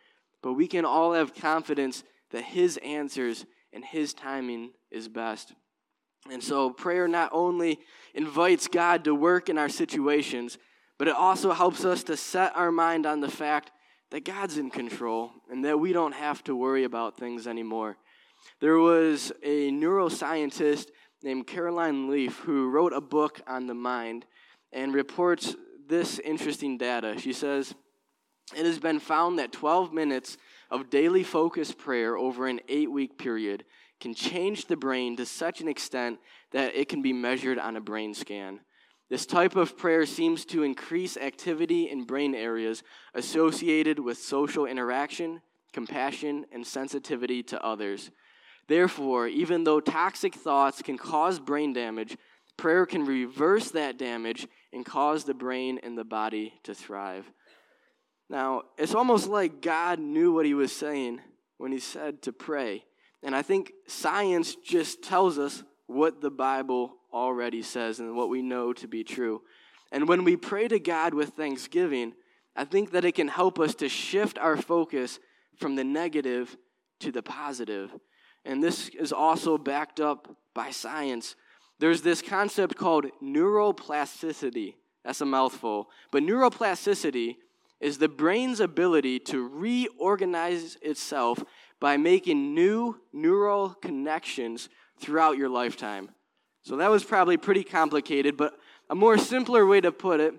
but 0.43 0.55
we 0.55 0.67
can 0.67 0.85
all 0.85 1.13
have 1.13 1.35
confidence 1.35 2.05
that 2.31 2.45
His 2.45 2.79
answers 2.79 3.45
and 3.73 3.85
His 3.85 4.15
timing 4.15 4.71
is 4.91 5.09
best. 5.09 5.53
And 6.31 6.43
so, 6.43 6.71
prayer 6.71 7.09
not 7.09 7.31
only 7.33 7.81
invites 8.15 8.69
God 8.69 9.05
to 9.05 9.15
work 9.15 9.49
in 9.49 9.59
our 9.59 9.69
situations, 9.69 10.57
but 10.99 11.09
it 11.09 11.17
also 11.17 11.53
helps 11.53 11.85
us 11.85 12.05
to 12.05 12.17
set 12.17 12.55
our 12.55 12.71
mind 12.71 13.07
on 13.07 13.21
the 13.21 13.29
fact 13.31 13.73
that 14.13 14.25
God's 14.25 14.59
in 14.59 14.71
control 14.71 15.33
and 15.51 15.65
that 15.65 15.81
we 15.81 15.93
don't 15.93 16.15
have 16.15 16.45
to 16.45 16.55
worry 16.55 16.85
about 16.85 17.17
things 17.17 17.49
anymore. 17.49 17.97
There 18.61 18.79
was 18.79 19.33
a 19.43 19.71
neuroscientist 19.73 20.89
named 21.25 21.47
Caroline 21.47 22.11
Leaf 22.11 22.39
who 22.41 22.71
wrote 22.71 22.93
a 22.93 23.01
book 23.01 23.41
on 23.47 23.67
the 23.67 23.75
mind 23.75 24.27
and 24.73 24.95
reports 24.95 25.55
this 25.89 26.19
interesting 26.19 26.79
data. 26.79 27.19
She 27.19 27.33
says, 27.33 27.75
It 28.57 28.65
has 28.65 28.79
been 28.79 28.99
found 28.99 29.39
that 29.39 29.53
12 29.53 29.93
minutes 29.93 30.37
of 30.71 30.91
daily 30.91 31.23
focused 31.23 31.79
prayer 31.79 32.17
over 32.17 32.47
an 32.47 32.61
eight 32.69 32.91
week 32.91 33.19
period 33.19 33.65
can 34.01 34.15
change 34.15 34.67
the 34.67 34.77
brain 34.77 35.17
to 35.17 35.25
such 35.25 35.61
an 35.61 35.69
extent 35.69 36.19
that 36.51 36.75
it 36.75 36.89
can 36.89 37.03
be 37.03 37.13
measured 37.13 37.59
on 37.59 37.77
a 37.77 37.81
brain 37.81 38.15
scan. 38.15 38.61
This 39.09 39.27
type 39.27 39.57
of 39.57 39.77
prayer 39.77 40.07
seems 40.07 40.45
to 40.47 40.63
increase 40.63 41.17
activity 41.17 41.91
in 41.91 42.05
brain 42.05 42.35
areas 42.35 42.83
associated 43.15 43.99
with 43.99 44.19
social 44.19 44.65
interaction, 44.65 45.43
compassion, 45.73 46.47
and 46.51 46.67
sensitivity 46.67 47.43
to 47.45 47.63
others. 47.63 48.11
Therefore, 48.69 49.27
even 49.27 49.65
though 49.65 49.81
toxic 49.81 50.35
thoughts 50.35 50.83
can 50.83 50.97
cause 50.97 51.39
brain 51.39 51.73
damage, 51.73 52.17
prayer 52.57 52.87
can 52.87 53.05
reverse 53.05 53.71
that 53.71 53.99
damage 53.99 54.47
and 54.73 54.87
cause 54.87 55.25
the 55.25 55.35
brain 55.35 55.81
and 55.83 55.97
the 55.99 56.05
body 56.05 56.55
to 56.63 56.75
thrive. 56.75 57.31
Now, 58.31 58.63
it's 58.79 58.95
almost 58.95 59.29
like 59.29 59.61
God 59.61 59.99
knew 59.99 60.33
what 60.33 60.47
he 60.47 60.55
was 60.55 60.73
saying 60.73 61.21
when 61.59 61.73
he 61.73 61.79
said 61.79 62.23
to 62.23 62.33
pray. 62.33 62.85
And 63.23 63.37
I 63.37 63.43
think 63.43 63.73
science 63.87 64.55
just 64.55 65.03
tells 65.03 65.39
us 65.39 65.63
what 65.87 66.21
the 66.21 66.31
Bible 66.31 66.95
already 67.13 67.63
says 67.63 68.01
and 68.01 68.17
what 68.17 68.31
we 68.31 68.43
know 68.43 68.73
to 68.73 68.89
be 68.89 69.05
true. 69.05 69.43
And 69.91 70.09
when 70.09 70.25
we 70.25 70.37
pray 70.37 70.69
to 70.69 70.79
God 70.79 71.13
with 71.13 71.31
thanksgiving, 71.31 72.15
I 72.57 72.65
think 72.65 72.93
that 72.93 73.05
it 73.05 73.13
can 73.13 73.29
help 73.29 73.59
us 73.59 73.75
to 73.77 73.89
shift 73.89 74.39
our 74.39 74.57
focus 74.57 75.19
from 75.59 75.77
the 75.77 75.85
negative 75.85 76.57
to 77.01 77.13
the 77.13 77.23
positive. 77.23 77.91
And 78.45 78.63
this 78.63 78.89
is 78.89 79.13
also 79.13 79.57
backed 79.59 80.01
up 80.01 80.37
by 80.55 80.71
science. 80.71 81.37
There's 81.79 82.03
this 82.03 82.23
concept 82.23 82.77
called 82.77 83.07
neuroplasticity. 83.23 84.75
That's 85.05 85.21
a 85.21 85.27
mouthful. 85.27 85.89
But 86.11 86.23
neuroplasticity 86.23 87.37
is 87.81 87.99
the 87.99 88.09
brain's 88.09 88.61
ability 88.61 89.19
to 89.19 89.47
reorganize 89.49 90.77
itself 90.83 91.43
by 91.81 91.97
making 91.97 92.55
new 92.55 93.01
neural 93.13 93.71
connections 93.71 94.69
throughout 95.01 95.37
your 95.37 95.49
lifetime. 95.49 96.11
So 96.63 96.77
that 96.77 96.91
was 96.91 97.03
probably 97.03 97.37
pretty 97.37 97.65
complicated, 97.65 98.37
but 98.37 98.55
a 98.89 98.95
more 98.95 99.19
simpler 99.19 99.67
way 99.67 99.81
to 99.81 99.91
put 99.91 100.21
it 100.21 100.35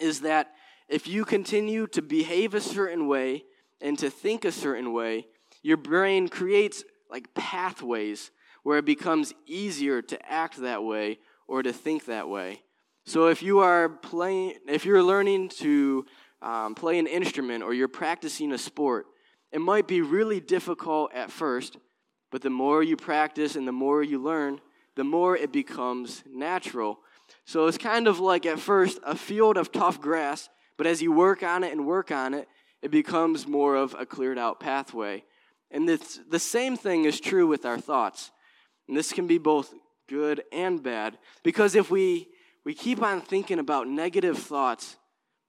is 0.00 0.22
that 0.22 0.52
if 0.88 1.06
you 1.06 1.26
continue 1.26 1.86
to 1.88 2.00
behave 2.00 2.54
a 2.54 2.60
certain 2.60 3.06
way 3.06 3.44
and 3.82 3.98
to 3.98 4.08
think 4.08 4.46
a 4.46 4.52
certain 4.52 4.94
way, 4.94 5.26
your 5.62 5.76
brain 5.76 6.28
creates 6.28 6.84
like 7.12 7.32
pathways 7.34 8.32
where 8.64 8.78
it 8.78 8.84
becomes 8.84 9.34
easier 9.46 10.02
to 10.02 10.32
act 10.32 10.56
that 10.56 10.82
way 10.82 11.18
or 11.46 11.62
to 11.62 11.72
think 11.72 12.06
that 12.06 12.28
way. 12.28 12.62
So 13.04 13.26
if 13.26 13.42
you 13.42 13.58
are 13.58 13.88
playing, 13.88 14.54
if 14.66 14.84
you're 14.84 15.02
learning 15.02 15.50
to 15.60 16.06
um, 16.40 16.74
play 16.74 16.98
an 16.98 17.06
instrument 17.06 17.62
or 17.62 17.74
you're 17.74 17.88
practicing 17.88 18.52
a 18.52 18.58
sport, 18.58 19.06
it 19.52 19.60
might 19.60 19.86
be 19.86 20.00
really 20.00 20.40
difficult 20.40 21.12
at 21.12 21.30
first, 21.30 21.76
but 22.30 22.40
the 22.40 22.50
more 22.50 22.82
you 22.82 22.96
practice 22.96 23.56
and 23.56 23.68
the 23.68 23.72
more 23.72 24.02
you 24.02 24.18
learn, 24.18 24.60
the 24.96 25.04
more 25.04 25.36
it 25.36 25.52
becomes 25.52 26.22
natural. 26.26 26.98
So 27.44 27.66
it's 27.66 27.78
kind 27.78 28.06
of 28.08 28.20
like 28.20 28.46
at 28.46 28.58
first 28.58 28.98
a 29.04 29.16
field 29.16 29.56
of 29.58 29.72
tough 29.72 30.00
grass, 30.00 30.48
but 30.78 30.86
as 30.86 31.02
you 31.02 31.12
work 31.12 31.42
on 31.42 31.64
it 31.64 31.72
and 31.72 31.86
work 31.86 32.10
on 32.10 32.32
it, 32.32 32.48
it 32.80 32.90
becomes 32.90 33.46
more 33.46 33.76
of 33.76 33.94
a 33.98 34.06
cleared 34.06 34.38
out 34.38 34.60
pathway. 34.60 35.24
And 35.72 35.88
it's, 35.88 36.20
the 36.28 36.38
same 36.38 36.76
thing 36.76 37.06
is 37.06 37.18
true 37.18 37.46
with 37.46 37.64
our 37.64 37.78
thoughts. 37.78 38.30
And 38.86 38.96
this 38.96 39.12
can 39.12 39.26
be 39.26 39.38
both 39.38 39.74
good 40.08 40.42
and 40.52 40.82
bad. 40.82 41.18
Because 41.42 41.74
if 41.74 41.90
we, 41.90 42.28
we 42.64 42.74
keep 42.74 43.02
on 43.02 43.22
thinking 43.22 43.58
about 43.58 43.88
negative 43.88 44.38
thoughts, 44.38 44.96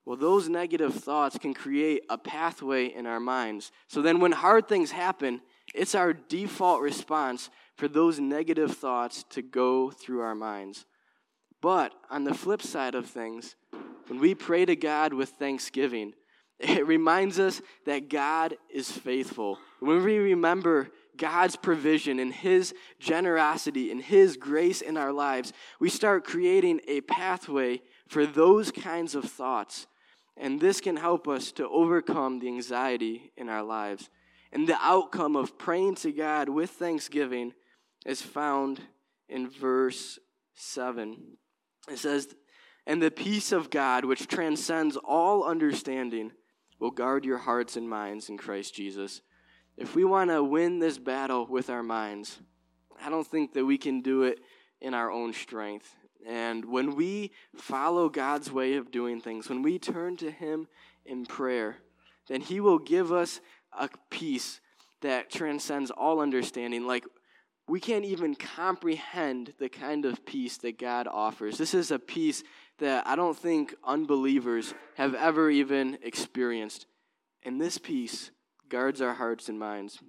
well, 0.06 0.18
those 0.18 0.50
negative 0.50 0.94
thoughts 0.94 1.38
can 1.38 1.54
create 1.54 2.04
a 2.10 2.18
pathway 2.18 2.88
in 2.88 3.06
our 3.06 3.20
minds. 3.20 3.72
So 3.88 4.02
then 4.02 4.20
when 4.20 4.32
hard 4.32 4.68
things 4.68 4.92
happen, 4.92 5.42
it's 5.76 5.96
our 5.96 6.14
default 6.14 6.82
response 6.82 7.50
for 7.76 7.88
those 7.88 8.20
negative 8.20 8.76
thoughts 8.76 9.24
to 9.32 9.42
go 9.42 9.92
through 9.92 10.22
our 10.22 10.36
minds. 10.36 10.86
But 11.62 11.94
on 12.10 12.24
the 12.24 12.34
flip 12.34 12.62
side 12.62 12.96
of 12.96 13.06
things, 13.06 13.56
when 14.08 14.20
we 14.20 14.36
pray 14.36 14.66
to 14.66 14.76
God 14.76 15.14
with 15.14 15.30
thanksgiving, 15.30 16.14
it 16.70 16.88
reminds 16.88 17.40
us 17.40 17.62
that 17.86 18.10
God 18.10 18.56
is 18.70 18.90
faithful. 18.90 19.60
When 19.80 20.04
we 20.04 20.18
remember 20.18 20.90
God's 21.18 21.58
provision 21.58 22.20
and 22.20 22.34
His 22.34 22.74
generosity 23.00 23.92
and 23.92 24.02
His 24.02 24.38
grace 24.38 24.80
in 24.82 24.96
our 24.96 25.12
lives, 25.12 25.52
we 25.82 25.90
start 25.90 26.24
creating 26.24 26.80
a 26.88 27.02
pathway 27.02 27.82
for 28.08 28.26
those 28.26 28.72
kinds 28.72 29.14
of 29.14 29.26
thoughts. 29.26 29.88
And 30.38 30.60
this 30.60 30.80
can 30.80 30.96
help 30.96 31.28
us 31.28 31.52
to 31.54 31.68
overcome 31.68 32.40
the 32.40 32.48
anxiety 32.48 33.34
in 33.36 33.50
our 33.50 33.64
lives. 33.64 34.10
And 34.52 34.68
the 34.68 34.78
outcome 34.80 35.36
of 35.36 35.58
praying 35.58 35.96
to 35.96 36.12
God 36.14 36.48
with 36.48 36.70
thanksgiving 36.72 37.54
is 38.06 38.22
found 38.22 38.80
in 39.28 39.50
verse 39.50 40.18
7. 40.56 41.18
It 41.92 41.98
says, 42.00 42.34
And 42.88 43.02
the 43.02 43.12
peace 43.12 43.52
of 43.52 43.70
God, 43.70 44.06
which 44.06 44.28
transcends 44.28 44.96
all 44.96 45.44
understanding, 45.44 46.32
will 46.84 46.92
guard 46.92 47.24
your 47.24 47.38
hearts 47.38 47.78
and 47.78 47.90
minds 47.90 48.28
in 48.28 48.38
Christ 48.38 48.76
Jesus. 48.76 49.22
If 49.78 49.96
we 49.96 50.04
want 50.04 50.32
to 50.32 50.44
win 50.44 50.80
this 50.80 50.98
battle 50.98 51.48
with 51.48 51.70
our 51.70 51.82
minds, 51.82 52.42
I 53.02 53.10
don't 53.10 53.26
think 53.26 53.54
that 53.54 53.64
we 53.64 53.78
can 53.78 54.02
do 54.02 54.24
it 54.24 54.42
in 54.82 54.94
our 54.94 55.10
own 55.10 55.32
strength. 55.32 55.96
And 56.28 56.66
when 56.66 56.98
we 56.98 57.32
follow 57.56 58.10
God's 58.10 58.52
way 58.52 58.74
of 58.74 58.92
doing 58.92 59.22
things, 59.22 59.48
when 59.48 59.62
we 59.62 59.80
turn 59.80 60.18
to 60.18 60.30
Him 60.30 60.68
in 61.06 61.26
prayer, 61.26 61.78
then 62.28 62.42
He 62.42 62.60
will 62.60 62.80
give 62.80 63.14
us 63.14 63.40
a 63.72 63.88
peace 64.10 64.60
that 65.00 65.32
transcends 65.32 65.90
all 65.90 66.20
understanding. 66.20 66.86
Like 66.86 67.06
we 67.66 67.80
can't 67.80 68.04
even 68.04 68.36
comprehend 68.36 69.54
the 69.58 69.70
kind 69.70 70.04
of 70.04 70.26
peace 70.26 70.58
that 70.58 70.78
God 70.78 71.08
offers. 71.08 71.58
This 71.58 71.74
is 71.74 71.92
a 71.92 72.00
peace 72.00 72.44
that 72.84 73.08
I 73.08 73.16
don't 73.16 73.38
think 73.38 73.74
unbelievers 73.84 74.74
have 74.96 75.16
ever 75.16 75.50
even 75.50 75.98
experienced. 76.04 76.86
And 77.44 77.60
this 77.60 77.78
peace 77.78 78.32
guards 78.68 79.02
our 79.02 79.14
hearts 79.14 79.48
and 79.48 79.58
minds. 79.58 80.00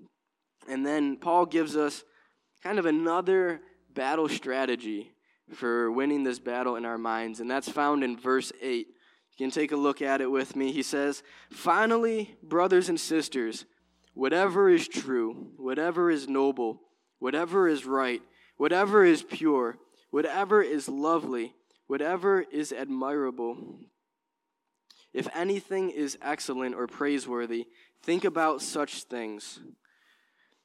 And 0.68 0.84
then 0.84 1.16
Paul 1.16 1.46
gives 1.46 1.76
us 1.76 2.02
kind 2.62 2.78
of 2.78 2.86
another 2.86 3.60
battle 3.92 4.28
strategy 4.28 5.12
for 5.52 5.90
winning 5.92 6.24
this 6.24 6.40
battle 6.40 6.74
in 6.74 6.84
our 6.84 6.98
minds, 6.98 7.38
and 7.38 7.48
that's 7.48 7.68
found 7.68 8.02
in 8.02 8.16
verse 8.16 8.50
8. 8.60 8.88
You 8.88 9.46
can 9.46 9.50
take 9.50 9.72
a 9.72 9.76
look 9.76 10.02
at 10.02 10.20
it 10.20 10.30
with 10.30 10.56
me. 10.56 10.72
He 10.72 10.82
says, 10.82 11.22
Finally, 11.50 12.36
brothers 12.42 12.88
and 12.88 12.98
sisters, 12.98 13.66
whatever 14.14 14.68
is 14.68 14.88
true, 14.88 15.48
whatever 15.56 16.10
is 16.10 16.28
noble, 16.28 16.80
whatever 17.20 17.68
is 17.68 17.84
right, 17.84 18.22
whatever 18.56 19.04
is 19.04 19.22
pure, 19.22 19.76
whatever 20.10 20.62
is 20.62 20.88
lovely, 20.88 21.54
whatever 21.86 22.40
is 22.40 22.72
admirable, 22.72 23.78
if 25.12 25.28
anything 25.34 25.90
is 25.90 26.18
excellent 26.22 26.74
or 26.74 26.86
praiseworthy, 26.86 27.66
think 28.02 28.24
about 28.24 28.62
such 28.62 29.04
things. 29.04 29.60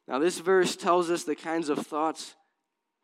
Now, 0.08 0.18
this 0.18 0.40
verse 0.40 0.76
tells 0.76 1.12
us 1.12 1.24
the 1.24 1.36
kinds 1.36 1.70
of 1.70 1.86
thoughts 1.86 2.36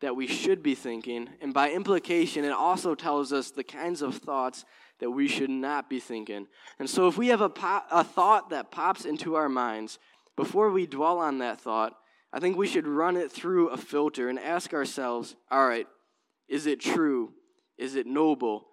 that 0.00 0.16
we 0.16 0.26
should 0.26 0.62
be 0.62 0.74
thinking, 0.74 1.30
and 1.40 1.54
by 1.54 1.70
implication, 1.70 2.44
it 2.44 2.52
also 2.52 2.94
tells 2.94 3.32
us 3.32 3.50
the 3.50 3.64
kinds 3.64 4.02
of 4.02 4.16
thoughts 4.16 4.64
that 4.98 5.10
we 5.10 5.28
should 5.28 5.48
not 5.48 5.88
be 5.88 6.00
thinking. 6.00 6.46
And 6.78 6.90
so, 6.90 7.06
if 7.06 7.16
we 7.16 7.28
have 7.28 7.40
a, 7.40 7.52
a 7.90 8.04
thought 8.04 8.50
that 8.50 8.70
pops 8.70 9.04
into 9.04 9.36
our 9.36 9.48
minds, 9.48 9.98
before 10.36 10.70
we 10.70 10.86
dwell 10.86 11.18
on 11.18 11.38
that 11.38 11.60
thought, 11.60 11.94
I 12.32 12.40
think 12.40 12.56
we 12.56 12.66
should 12.66 12.86
run 12.86 13.16
it 13.16 13.32
through 13.32 13.68
a 13.68 13.76
filter 13.76 14.28
and 14.28 14.38
ask 14.38 14.74
ourselves 14.74 15.36
all 15.50 15.66
right, 15.66 15.86
is 16.48 16.66
it 16.66 16.80
true? 16.80 17.32
Is 17.78 17.94
it 17.94 18.06
noble? 18.06 18.66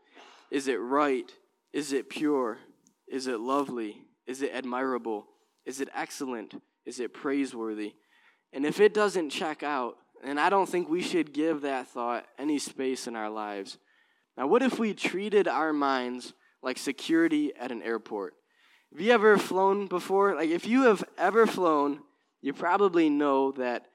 Is 0.51 0.67
it 0.67 0.79
right? 0.79 1.31
Is 1.71 1.93
it 1.93 2.09
pure? 2.09 2.59
Is 3.07 3.27
it 3.27 3.39
lovely? 3.39 4.01
Is 4.27 4.41
it 4.41 4.51
admirable? 4.53 5.27
Is 5.65 5.81
it 5.81 5.89
excellent? 5.93 6.61
Is 6.85 6.99
it 6.99 7.13
praiseworthy? 7.13 7.93
And 8.51 8.65
if 8.65 8.79
it 8.79 8.93
doesn't 8.93 9.29
check 9.29 9.63
out, 9.63 9.97
and 10.23 10.39
I 10.39 10.49
don't 10.49 10.69
think 10.69 10.87
we 10.87 11.01
should 11.01 11.33
give 11.33 11.61
that 11.61 11.87
thought 11.87 12.25
any 12.37 12.59
space 12.59 13.07
in 13.07 13.15
our 13.15 13.29
lives. 13.29 13.77
Now, 14.37 14.47
what 14.47 14.61
if 14.61 14.79
we 14.79 14.93
treated 14.93 15.47
our 15.47 15.73
minds 15.73 16.33
like 16.61 16.77
security 16.77 17.53
at 17.55 17.71
an 17.71 17.81
airport? 17.81 18.35
Have 18.91 19.01
you 19.01 19.11
ever 19.11 19.37
flown 19.37 19.87
before? 19.87 20.35
Like, 20.35 20.49
if 20.49 20.65
you 20.65 20.83
have 20.83 21.03
ever 21.17 21.45
flown, 21.45 21.99
you 22.41 22.53
probably 22.53 23.09
know 23.09 23.51
that 23.53 23.87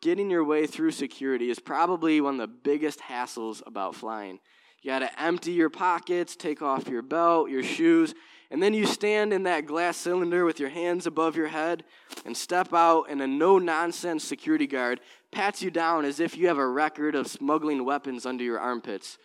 getting 0.00 0.30
your 0.30 0.44
way 0.44 0.66
through 0.66 0.92
security 0.92 1.50
is 1.50 1.58
probably 1.58 2.20
one 2.20 2.34
of 2.34 2.40
the 2.40 2.56
biggest 2.62 3.00
hassles 3.00 3.62
about 3.66 3.94
flying. 3.94 4.38
You 4.82 4.90
got 4.90 4.98
to 5.00 5.22
empty 5.22 5.52
your 5.52 5.70
pockets, 5.70 6.36
take 6.36 6.62
off 6.62 6.88
your 6.88 7.02
belt, 7.02 7.50
your 7.50 7.62
shoes, 7.62 8.14
and 8.50 8.62
then 8.62 8.74
you 8.74 8.86
stand 8.86 9.32
in 9.32 9.42
that 9.44 9.66
glass 9.66 9.96
cylinder 9.96 10.44
with 10.44 10.60
your 10.60 10.68
hands 10.68 11.06
above 11.06 11.34
your 11.34 11.48
head 11.48 11.82
and 12.24 12.36
step 12.36 12.72
out, 12.72 13.06
and 13.08 13.20
a 13.20 13.26
no 13.26 13.58
nonsense 13.58 14.22
security 14.22 14.66
guard 14.66 15.00
pats 15.32 15.62
you 15.62 15.70
down 15.70 16.04
as 16.04 16.20
if 16.20 16.36
you 16.36 16.46
have 16.46 16.58
a 16.58 16.68
record 16.68 17.14
of 17.14 17.26
smuggling 17.26 17.84
weapons 17.84 18.24
under 18.24 18.44
your 18.44 18.60
armpits. 18.60 19.18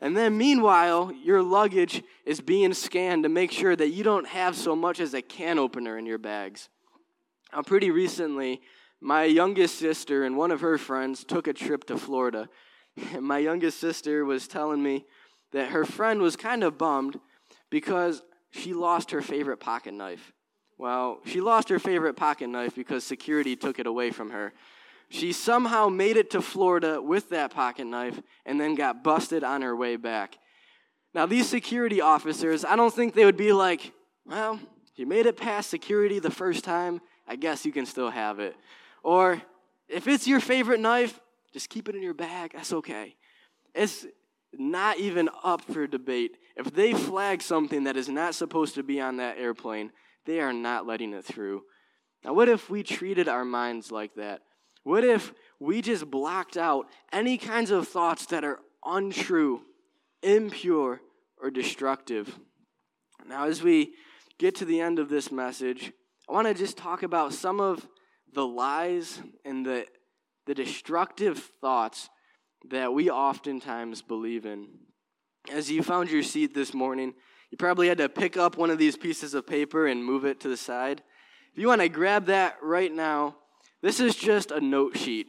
And 0.00 0.16
then, 0.16 0.36
meanwhile, 0.36 1.12
your 1.22 1.42
luggage 1.42 2.02
is 2.24 2.40
being 2.40 2.72
scanned 2.74 3.22
to 3.22 3.28
make 3.28 3.52
sure 3.52 3.76
that 3.76 3.90
you 3.90 4.02
don't 4.02 4.26
have 4.26 4.56
so 4.56 4.74
much 4.74 4.98
as 4.98 5.14
a 5.14 5.22
can 5.22 5.58
opener 5.58 5.98
in 5.98 6.06
your 6.06 6.18
bags. 6.18 6.68
Now, 7.52 7.62
pretty 7.62 7.90
recently, 7.90 8.62
my 9.02 9.24
youngest 9.24 9.78
sister 9.78 10.24
and 10.24 10.36
one 10.36 10.52
of 10.52 10.60
her 10.60 10.78
friends 10.78 11.24
took 11.24 11.48
a 11.48 11.52
trip 11.52 11.84
to 11.84 11.98
Florida. 11.98 12.48
And 13.12 13.24
my 13.24 13.38
youngest 13.38 13.78
sister 13.78 14.24
was 14.24 14.46
telling 14.46 14.82
me 14.82 15.06
that 15.50 15.70
her 15.70 15.84
friend 15.84 16.22
was 16.22 16.36
kind 16.36 16.62
of 16.62 16.78
bummed 16.78 17.18
because 17.68 18.22
she 18.50 18.72
lost 18.72 19.10
her 19.10 19.20
favorite 19.20 19.58
pocket 19.58 19.92
knife. 19.92 20.32
Well, 20.78 21.18
she 21.26 21.40
lost 21.40 21.68
her 21.68 21.80
favorite 21.80 22.14
pocket 22.14 22.48
knife 22.48 22.74
because 22.76 23.02
security 23.02 23.56
took 23.56 23.78
it 23.78 23.86
away 23.86 24.10
from 24.12 24.30
her. 24.30 24.52
She 25.08 25.32
somehow 25.32 25.88
made 25.88 26.16
it 26.16 26.30
to 26.30 26.40
Florida 26.40 27.02
with 27.02 27.30
that 27.30 27.52
pocket 27.52 27.86
knife 27.86 28.20
and 28.46 28.60
then 28.60 28.76
got 28.76 29.02
busted 29.02 29.42
on 29.42 29.62
her 29.62 29.74
way 29.74 29.96
back. 29.96 30.38
Now, 31.12 31.26
these 31.26 31.48
security 31.48 32.00
officers, 32.00 32.64
I 32.64 32.76
don't 32.76 32.94
think 32.94 33.14
they 33.14 33.24
would 33.24 33.36
be 33.36 33.52
like, 33.52 33.92
well, 34.24 34.60
you 34.94 35.06
made 35.06 35.26
it 35.26 35.36
past 35.36 35.70
security 35.70 36.18
the 36.18 36.30
first 36.30 36.64
time, 36.64 37.00
I 37.26 37.36
guess 37.36 37.66
you 37.66 37.72
can 37.72 37.84
still 37.84 38.10
have 38.10 38.38
it. 38.38 38.56
Or 39.02 39.42
if 39.88 40.06
it's 40.06 40.26
your 40.26 40.40
favorite 40.40 40.80
knife, 40.80 41.20
just 41.52 41.68
keep 41.68 41.88
it 41.88 41.94
in 41.94 42.02
your 42.02 42.14
bag, 42.14 42.52
that's 42.54 42.72
okay. 42.72 43.16
It's, 43.74 44.06
not 44.58 44.98
even 44.98 45.28
up 45.42 45.62
for 45.62 45.86
debate. 45.86 46.36
If 46.56 46.72
they 46.72 46.92
flag 46.92 47.42
something 47.42 47.84
that 47.84 47.96
is 47.96 48.08
not 48.08 48.34
supposed 48.34 48.74
to 48.74 48.82
be 48.82 49.00
on 49.00 49.16
that 49.16 49.38
airplane, 49.38 49.92
they 50.26 50.40
are 50.40 50.52
not 50.52 50.86
letting 50.86 51.12
it 51.12 51.24
through. 51.24 51.62
Now, 52.24 52.34
what 52.34 52.48
if 52.48 52.70
we 52.70 52.82
treated 52.82 53.28
our 53.28 53.44
minds 53.44 53.90
like 53.90 54.14
that? 54.14 54.42
What 54.84 55.04
if 55.04 55.32
we 55.58 55.80
just 55.80 56.10
blocked 56.10 56.56
out 56.56 56.86
any 57.12 57.38
kinds 57.38 57.70
of 57.70 57.88
thoughts 57.88 58.26
that 58.26 58.44
are 58.44 58.60
untrue, 58.84 59.62
impure, 60.22 61.00
or 61.40 61.50
destructive? 61.50 62.38
Now, 63.26 63.46
as 63.46 63.62
we 63.62 63.94
get 64.38 64.56
to 64.56 64.64
the 64.64 64.80
end 64.80 64.98
of 64.98 65.08
this 65.08 65.32
message, 65.32 65.92
I 66.28 66.32
want 66.32 66.48
to 66.48 66.54
just 66.54 66.76
talk 66.76 67.02
about 67.02 67.32
some 67.32 67.60
of 67.60 67.86
the 68.32 68.46
lies 68.46 69.20
and 69.44 69.64
the, 69.64 69.86
the 70.46 70.54
destructive 70.54 71.50
thoughts 71.60 72.08
that 72.70 72.92
we 72.92 73.10
oftentimes 73.10 74.02
believe 74.02 74.46
in. 74.46 74.68
As 75.50 75.70
you 75.70 75.82
found 75.82 76.10
your 76.10 76.22
seat 76.22 76.54
this 76.54 76.72
morning, 76.72 77.14
you 77.50 77.58
probably 77.58 77.88
had 77.88 77.98
to 77.98 78.08
pick 78.08 78.36
up 78.36 78.56
one 78.56 78.70
of 78.70 78.78
these 78.78 78.96
pieces 78.96 79.34
of 79.34 79.46
paper 79.46 79.86
and 79.86 80.04
move 80.04 80.24
it 80.24 80.40
to 80.40 80.48
the 80.48 80.56
side. 80.56 81.02
If 81.52 81.58
you 81.58 81.66
want 81.66 81.80
to 81.82 81.88
grab 81.88 82.26
that 82.26 82.56
right 82.62 82.92
now, 82.92 83.36
this 83.82 84.00
is 84.00 84.14
just 84.14 84.50
a 84.50 84.60
note 84.60 84.96
sheet. 84.96 85.26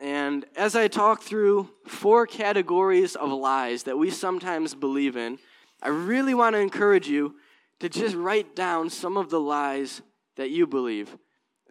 And 0.00 0.46
as 0.56 0.74
I 0.74 0.88
talk 0.88 1.22
through 1.22 1.70
four 1.86 2.26
categories 2.26 3.14
of 3.14 3.30
lies 3.30 3.82
that 3.82 3.98
we 3.98 4.10
sometimes 4.10 4.74
believe 4.74 5.16
in, 5.16 5.38
I 5.82 5.88
really 5.88 6.34
want 6.34 6.54
to 6.54 6.60
encourage 6.60 7.06
you 7.06 7.34
to 7.80 7.88
just 7.88 8.16
write 8.16 8.56
down 8.56 8.88
some 8.88 9.16
of 9.16 9.30
the 9.30 9.40
lies 9.40 10.00
that 10.36 10.50
you 10.50 10.66
believe. 10.66 11.16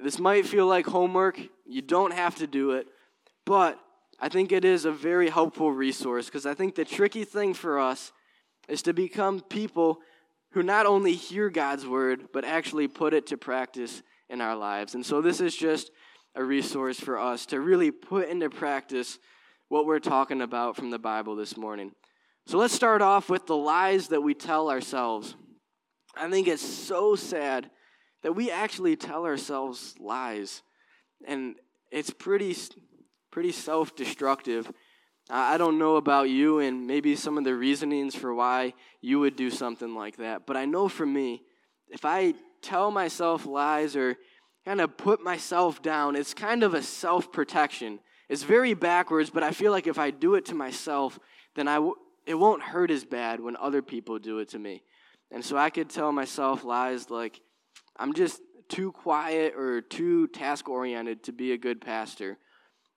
This 0.01 0.19
might 0.19 0.45
feel 0.45 0.65
like 0.65 0.85
homework. 0.85 1.39
You 1.65 1.81
don't 1.81 2.13
have 2.13 2.35
to 2.35 2.47
do 2.47 2.71
it. 2.71 2.87
But 3.45 3.79
I 4.19 4.29
think 4.29 4.51
it 4.51 4.65
is 4.65 4.85
a 4.85 4.91
very 4.91 5.29
helpful 5.29 5.71
resource 5.71 6.25
because 6.25 6.45
I 6.45 6.53
think 6.53 6.75
the 6.75 6.85
tricky 6.85 7.25
thing 7.25 7.53
for 7.53 7.79
us 7.79 8.11
is 8.67 8.81
to 8.83 8.93
become 8.93 9.41
people 9.41 9.99
who 10.51 10.63
not 10.63 10.85
only 10.85 11.13
hear 11.13 11.49
God's 11.49 11.85
word, 11.85 12.29
but 12.33 12.45
actually 12.45 12.87
put 12.87 13.13
it 13.13 13.27
to 13.27 13.37
practice 13.37 14.01
in 14.29 14.41
our 14.41 14.55
lives. 14.55 14.95
And 14.95 15.05
so 15.05 15.21
this 15.21 15.41
is 15.41 15.55
just 15.55 15.91
a 16.35 16.43
resource 16.43 16.99
for 16.99 17.17
us 17.17 17.45
to 17.47 17.59
really 17.59 17.91
put 17.91 18.29
into 18.29 18.49
practice 18.49 19.19
what 19.67 19.85
we're 19.85 19.99
talking 19.99 20.41
about 20.41 20.75
from 20.75 20.89
the 20.89 20.99
Bible 20.99 21.35
this 21.35 21.57
morning. 21.57 21.91
So 22.47 22.57
let's 22.57 22.73
start 22.73 23.01
off 23.01 23.29
with 23.29 23.45
the 23.45 23.57
lies 23.57 24.07
that 24.07 24.21
we 24.21 24.33
tell 24.33 24.69
ourselves. 24.69 25.35
I 26.15 26.29
think 26.29 26.47
it's 26.47 26.65
so 26.65 27.15
sad 27.15 27.69
that 28.23 28.33
we 28.33 28.51
actually 28.51 28.95
tell 28.95 29.25
ourselves 29.25 29.95
lies. 29.99 30.61
And 31.27 31.55
it's 31.91 32.09
pretty 32.09 32.55
pretty 33.31 33.51
self 33.51 33.95
destructive. 33.95 34.71
I 35.29 35.57
don't 35.57 35.77
know 35.77 35.97
about 35.97 36.29
you 36.29 36.57
and 36.57 36.87
maybe 36.87 37.15
some 37.15 37.37
of 37.37 37.43
the 37.43 37.53
reasonings 37.53 38.15
for 38.15 38.33
why 38.33 38.73
you 38.99 39.19
would 39.19 39.35
do 39.35 39.51
something 39.51 39.93
like 39.93 40.17
that, 40.17 40.47
but 40.47 40.57
I 40.57 40.65
know 40.65 40.87
for 40.89 41.05
me, 41.05 41.43
if 41.87 42.03
I 42.03 42.33
tell 42.63 42.89
myself 42.89 43.45
lies 43.45 43.95
or 43.95 44.17
kind 44.65 44.81
of 44.81 44.97
put 44.97 45.21
myself 45.21 45.83
down, 45.83 46.15
it's 46.15 46.33
kind 46.33 46.63
of 46.63 46.73
a 46.73 46.81
self 46.81 47.31
protection. 47.31 47.99
It's 48.27 48.43
very 48.43 48.73
backwards, 48.73 49.29
but 49.29 49.43
I 49.43 49.51
feel 49.51 49.71
like 49.71 49.87
if 49.87 49.99
I 49.99 50.11
do 50.11 50.35
it 50.35 50.45
to 50.45 50.55
myself, 50.55 51.19
then 51.55 51.67
I 51.67 51.75
w- 51.75 51.95
it 52.25 52.35
won't 52.35 52.61
hurt 52.61 52.91
as 52.91 53.03
bad 53.05 53.39
when 53.39 53.55
other 53.57 53.81
people 53.81 54.19
do 54.19 54.39
it 54.39 54.49
to 54.49 54.59
me. 54.59 54.83
And 55.31 55.43
so 55.43 55.57
I 55.57 55.69
could 55.69 55.89
tell 55.89 56.11
myself 56.11 56.63
lies 56.63 57.09
like, 57.09 57.41
I'm 57.99 58.13
just 58.13 58.41
too 58.69 58.91
quiet 58.93 59.55
or 59.55 59.81
too 59.81 60.27
task 60.27 60.69
oriented 60.69 61.23
to 61.23 61.33
be 61.33 61.51
a 61.51 61.57
good 61.57 61.81
pastor 61.81 62.37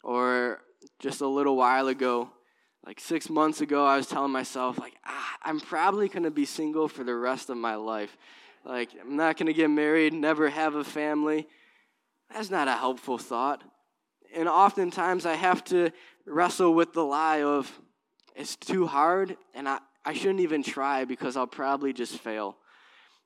or 0.04 0.62
just 1.00 1.20
a 1.20 1.26
little 1.26 1.56
while 1.56 1.88
ago, 1.88 2.30
like 2.86 3.00
six 3.00 3.28
months 3.28 3.60
ago, 3.60 3.84
I 3.84 3.96
was 3.96 4.06
telling 4.06 4.32
myself, 4.32 4.78
like, 4.78 4.94
ah, 5.04 5.36
I'm 5.42 5.60
probably 5.60 6.08
going 6.08 6.24
to 6.24 6.30
be 6.30 6.44
single 6.44 6.88
for 6.88 7.04
the 7.04 7.14
rest 7.14 7.50
of 7.50 7.56
my 7.56 7.74
life. 7.74 8.16
Like, 8.64 8.90
I'm 9.00 9.16
not 9.16 9.36
going 9.36 9.46
to 9.46 9.52
get 9.52 9.68
married, 9.68 10.12
never 10.12 10.48
have 10.48 10.74
a 10.74 10.84
family. 10.84 11.46
That's 12.32 12.50
not 12.50 12.68
a 12.68 12.72
helpful 12.72 13.18
thought. 13.18 13.62
And 14.34 14.48
oftentimes 14.48 15.26
I 15.26 15.34
have 15.34 15.62
to 15.64 15.90
wrestle 16.26 16.74
with 16.74 16.92
the 16.92 17.04
lie 17.04 17.42
of 17.42 17.70
it's 18.34 18.56
too 18.56 18.86
hard 18.86 19.36
and 19.54 19.68
I, 19.68 19.78
I 20.04 20.14
shouldn't 20.14 20.40
even 20.40 20.62
try 20.62 21.04
because 21.04 21.36
I'll 21.36 21.46
probably 21.46 21.92
just 21.92 22.18
fail. 22.18 22.56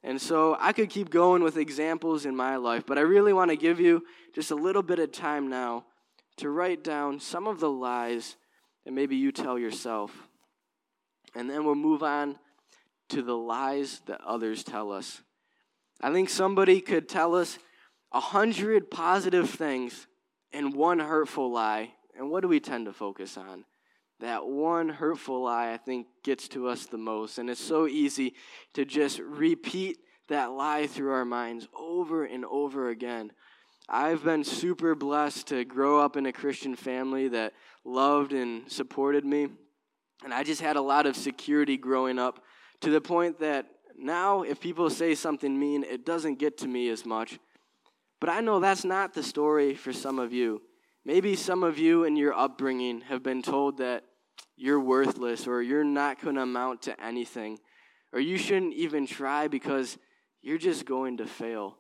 And 0.07 0.23
so 0.23 0.57
I 0.61 0.73
could 0.73 0.89
keep 0.89 1.11
going 1.11 1.43
with 1.43 1.57
examples 1.57 2.27
in 2.27 2.37
my 2.37 2.55
life, 2.57 2.85
but 2.87 2.97
I 2.97 3.01
really 3.01 3.33
want 3.33 3.51
to 3.51 3.57
give 3.57 3.81
you 3.81 4.05
just 4.33 4.53
a 4.53 4.55
little 4.55 4.85
bit 4.85 5.01
of 5.01 5.11
time 5.11 5.49
now 5.49 5.85
to 6.37 6.49
write 6.49 6.85
down 6.85 7.19
some 7.19 7.49
of 7.49 7.59
the 7.59 7.69
lies 7.69 8.37
that 8.85 8.93
maybe 8.93 9.17
you 9.17 9.33
tell 9.33 9.59
yourself. 9.59 10.13
And 11.35 11.51
then 11.51 11.65
we'll 11.65 11.75
move 11.75 12.05
on 12.05 12.39
to 13.09 13.21
the 13.21 13.37
lies 13.37 14.01
that 14.07 14.21
others 14.21 14.63
tell 14.63 14.93
us. 14.93 15.23
I 16.01 16.13
think 16.13 16.29
somebody 16.29 16.81
could 16.81 17.09
tell 17.09 17.35
us 17.35 17.59
a 18.13 18.21
hundred 18.21 18.93
positive 18.93 19.51
things 19.51 20.07
and 20.53 20.73
one 20.73 21.01
hurtful 21.01 21.51
lie. 21.51 21.95
And 22.17 22.31
what 22.31 22.43
do 22.43 22.49
we 22.49 22.61
tend 22.61 22.87
to 22.87 22.93
focus 22.93 23.37
on? 23.37 23.65
That 24.21 24.47
one 24.47 24.89
hurtful 24.89 25.43
lie, 25.43 25.73
I 25.73 25.77
think, 25.77 26.07
gets 26.25 26.49
to 26.49 26.69
us 26.69 26.87
the 26.87 26.99
most. 26.99 27.39
And 27.39 27.51
it's 27.51 27.63
so 27.63 27.87
easy 27.87 28.35
to 28.75 28.85
just 28.85 29.19
repeat 29.19 29.99
that 30.29 30.47
lie 30.53 30.87
through 30.87 31.13
our 31.13 31.25
minds 31.25 31.69
over 31.79 32.25
and 32.25 32.45
over 32.45 32.89
again. 32.89 33.33
I've 33.89 34.25
been 34.25 34.43
super 34.43 34.95
blessed 34.95 35.49
to 35.49 35.65
grow 35.65 36.01
up 36.01 36.17
in 36.17 36.27
a 36.27 36.33
Christian 36.33 36.75
family 36.75 37.29
that 37.29 37.53
loved 37.85 38.33
and 38.33 38.71
supported 38.71 39.25
me. 39.25 39.49
And 40.25 40.35
I 40.35 40.43
just 40.43 40.61
had 40.61 40.77
a 40.77 40.81
lot 40.81 41.07
of 41.07 41.15
security 41.15 41.77
growing 41.77 42.19
up 42.19 42.43
to 42.81 42.91
the 42.91 43.01
point 43.01 43.39
that 43.41 43.67
now, 43.99 44.43
if 44.43 44.61
people 44.61 44.91
say 44.91 45.15
something 45.15 45.59
mean, 45.59 45.85
it 45.85 46.05
doesn't 46.05 46.39
get 46.39 46.59
to 46.59 46.69
me 46.69 46.89
as 46.89 47.07
much. 47.07 47.39
But 48.21 48.31
I 48.31 48.41
know 48.41 48.61
that's 48.61 48.85
not 48.85 49.15
the 49.15 49.23
story 49.23 49.75
for 49.75 49.93
some 49.93 50.19
of 50.19 50.33
you. 50.33 50.63
Maybe 51.07 51.37
some 51.37 51.63
of 51.63 51.79
you 51.79 52.03
in 52.03 52.17
your 52.17 52.35
upbringing 52.37 53.03
have 53.03 53.23
been 53.23 53.41
told 53.41 53.79
that 53.79 54.03
you're 54.57 54.81
worthless 54.81 55.47
or 55.47 55.63
you're 55.63 55.85
not 55.85 56.21
going 56.21 56.35
to 56.35 56.43
amount 56.43 56.83
to 56.83 57.01
anything 57.01 57.61
or 58.13 58.19
you 58.19 58.37
shouldn't 58.37 58.75
even 58.75 59.07
try 59.07 59.47
because 59.47 59.99
you're 60.43 60.59
just 60.59 60.85
going 60.85 61.19
to 61.19 61.27
fail. 61.27 61.77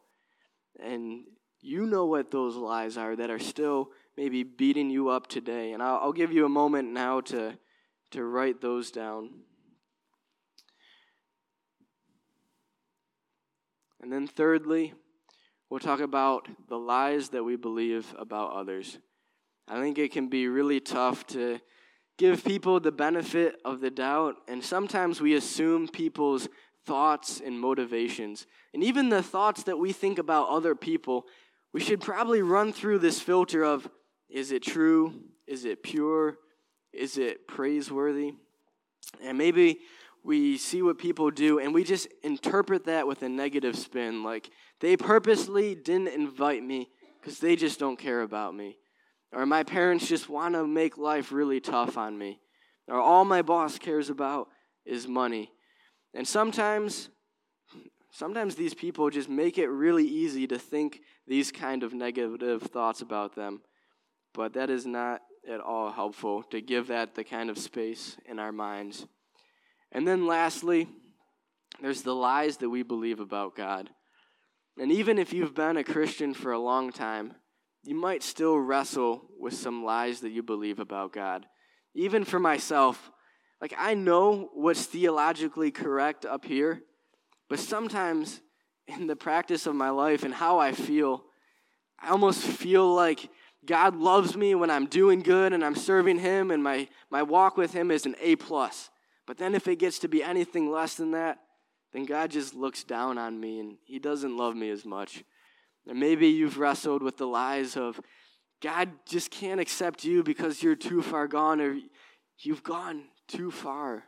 And 0.80 1.24
you 1.60 1.86
know 1.86 2.06
what 2.06 2.30
those 2.30 2.54
lies 2.54 2.96
are 2.96 3.16
that 3.16 3.28
are 3.28 3.40
still 3.40 3.90
maybe 4.16 4.44
beating 4.44 4.90
you 4.90 5.08
up 5.08 5.26
today. 5.26 5.72
And 5.72 5.82
I'll, 5.82 5.96
I'll 5.96 6.12
give 6.12 6.30
you 6.30 6.44
a 6.44 6.48
moment 6.48 6.92
now 6.92 7.20
to, 7.22 7.58
to 8.12 8.24
write 8.24 8.60
those 8.60 8.92
down. 8.92 9.30
And 14.00 14.12
then, 14.12 14.28
thirdly, 14.28 14.94
we'll 15.68 15.80
talk 15.80 15.98
about 15.98 16.46
the 16.68 16.78
lies 16.78 17.30
that 17.30 17.42
we 17.42 17.56
believe 17.56 18.14
about 18.16 18.52
others. 18.52 18.98
I 19.68 19.81
think 19.81 19.98
it 19.98 20.12
can 20.12 20.29
be 20.29 20.48
really 20.48 20.81
tough 20.81 21.26
to 21.29 21.61
give 22.18 22.44
people 22.44 22.81
the 22.81 22.92
benefit 22.92 23.57
of 23.64 23.81
the 23.81 23.90
doubt, 23.90 24.37
and 24.48 24.64
sometimes 24.64 25.20
we 25.20 25.35
assume 25.35 25.88
people's 25.88 26.48
thoughts 26.85 27.42
and 27.44 27.61
motivations. 27.61 28.46
And 28.72 28.83
even 28.83 29.09
the 29.09 29.22
thoughts 29.22 29.64
that 29.64 29.79
we 29.79 29.92
think 29.92 30.18
about 30.18 30.48
other 30.48 30.74
people 30.74 31.26
we 31.76 31.83
should 31.83 32.00
probably 32.00 32.40
run 32.40 32.72
through 32.72 33.00
this 33.00 33.20
filter 33.20 33.62
of 33.62 33.87
is 34.31 34.50
it 34.50 34.62
true? 34.62 35.12
Is 35.46 35.66
it 35.66 35.83
pure? 35.83 36.38
Is 36.90 37.18
it 37.18 37.46
praiseworthy? 37.46 38.33
And 39.22 39.37
maybe 39.37 39.81
we 40.24 40.57
see 40.57 40.81
what 40.81 40.96
people 40.96 41.31
do 41.31 41.59
and 41.59 41.74
we 41.74 41.85
just 41.85 42.09
interpret 42.22 42.87
that 42.87 43.07
with 43.07 43.22
a 43.22 43.29
negative 43.29 43.76
spin. 43.76 44.24
Like 44.24 44.48
they 44.81 44.96
purposely 44.96 45.74
didn't 45.74 46.09
invite 46.09 46.62
me 46.62 46.88
because 47.20 47.40
they 47.40 47.57
just 47.57 47.79
don't 47.79 47.98
care 47.98 48.22
about 48.22 48.55
me. 48.55 48.79
Or 49.32 49.46
my 49.46 49.62
parents 49.62 50.08
just 50.08 50.28
want 50.28 50.54
to 50.54 50.66
make 50.66 50.96
life 50.96 51.32
really 51.32 51.60
tough 51.60 51.98
on 51.98 52.16
me. 52.16 52.40
Or 52.88 53.00
all 53.00 53.24
my 53.24 53.42
boss 53.42 53.78
cares 53.78 54.10
about 54.10 54.48
is 54.84 55.08
money. 55.08 55.50
And 56.14 56.26
sometimes 56.26 57.10
Sometimes 58.16 58.54
these 58.54 58.72
people 58.72 59.10
just 59.10 59.28
make 59.28 59.58
it 59.58 59.68
really 59.68 60.06
easy 60.06 60.46
to 60.46 60.58
think 60.58 61.02
these 61.26 61.52
kind 61.52 61.82
of 61.82 61.92
negative 61.92 62.62
thoughts 62.62 63.02
about 63.02 63.34
them. 63.34 63.60
But 64.32 64.54
that 64.54 64.70
is 64.70 64.86
not 64.86 65.20
at 65.46 65.60
all 65.60 65.92
helpful 65.92 66.42
to 66.44 66.62
give 66.62 66.86
that 66.86 67.14
the 67.14 67.24
kind 67.24 67.50
of 67.50 67.58
space 67.58 68.16
in 68.24 68.38
our 68.38 68.52
minds. 68.52 69.06
And 69.92 70.08
then 70.08 70.26
lastly, 70.26 70.88
there's 71.82 72.00
the 72.00 72.14
lies 72.14 72.56
that 72.56 72.70
we 72.70 72.82
believe 72.82 73.20
about 73.20 73.54
God. 73.54 73.90
And 74.78 74.90
even 74.90 75.18
if 75.18 75.34
you've 75.34 75.54
been 75.54 75.76
a 75.76 75.84
Christian 75.84 76.32
for 76.32 76.52
a 76.52 76.58
long 76.58 76.92
time, 76.92 77.34
you 77.87 77.94
might 77.94 78.22
still 78.22 78.59
wrestle 78.59 79.22
with 79.38 79.55
some 79.55 79.85
lies 79.85 80.20
that 80.20 80.33
you 80.33 80.42
believe 80.42 80.81
about 80.81 81.12
God. 81.12 81.46
Even 81.94 82.25
for 82.25 82.40
myself, 82.40 83.11
like 83.61 83.75
I 83.79 83.94
know 83.94 84.51
what's 84.55 84.87
theologically 84.87 85.70
correct 85.70 86.27
up 86.27 86.44
here, 86.44 86.83
but 87.49 87.59
sometimes 87.59 88.40
in 88.88 89.07
the 89.07 89.16
practice 89.16 89.66
of 89.66 89.75
my 89.75 89.90
life 89.90 90.25
and 90.25 90.35
how 90.35 90.59
I 90.59 90.72
feel, 90.72 91.25
I 92.01 92.11
almost 92.11 92.42
feel 92.42 92.92
like 92.94 93.31
God 93.64 93.96
loves 93.96 94.37
me 94.37 94.55
when 94.55 94.70
I'm 94.70 94.87
doing 94.87 95.20
good 95.20 95.53
and 95.53 95.64
I'm 95.64 95.75
serving 95.75 96.18
Him 96.18 96.51
and 96.51 96.62
my, 96.62 96.88
my 97.11 97.22
walk 97.22 97.57
with 97.57 97.72
Him 97.72 97.90
is 97.90 98.07
an 98.07 98.14
A. 98.20 98.37
plus. 98.37 98.90
But 99.27 99.38
then 99.38 99.55
if 99.55 99.66
it 99.66 99.79
gets 99.79 99.99
to 100.01 100.09
be 100.09 100.22
anything 100.22 100.70
less 100.70 100.94
than 100.94 101.12
that, 101.12 101.38
then 101.92 102.05
God 102.05 102.31
just 102.31 102.55
looks 102.55 102.85
down 102.85 103.18
on 103.18 103.38
me 103.40 103.59
and 103.59 103.79
He 103.85 103.99
doesn't 103.99 104.37
love 104.37 104.55
me 104.55 104.70
as 104.70 104.85
much. 104.85 105.25
Maybe 105.87 106.29
you've 106.29 106.59
wrestled 106.59 107.03
with 107.03 107.16
the 107.16 107.27
lies 107.27 107.77
of 107.77 108.01
God 108.61 108.90
just 109.07 109.31
can't 109.31 109.61
accept 109.61 110.05
you 110.05 110.22
because 110.22 110.62
you're 110.62 110.75
too 110.75 111.03
far 111.03 111.29
gone 111.29 111.61
or 111.61 111.79
you've 112.38 112.62
gone 112.62 113.05
too 113.29 113.51
far. 113.51 114.05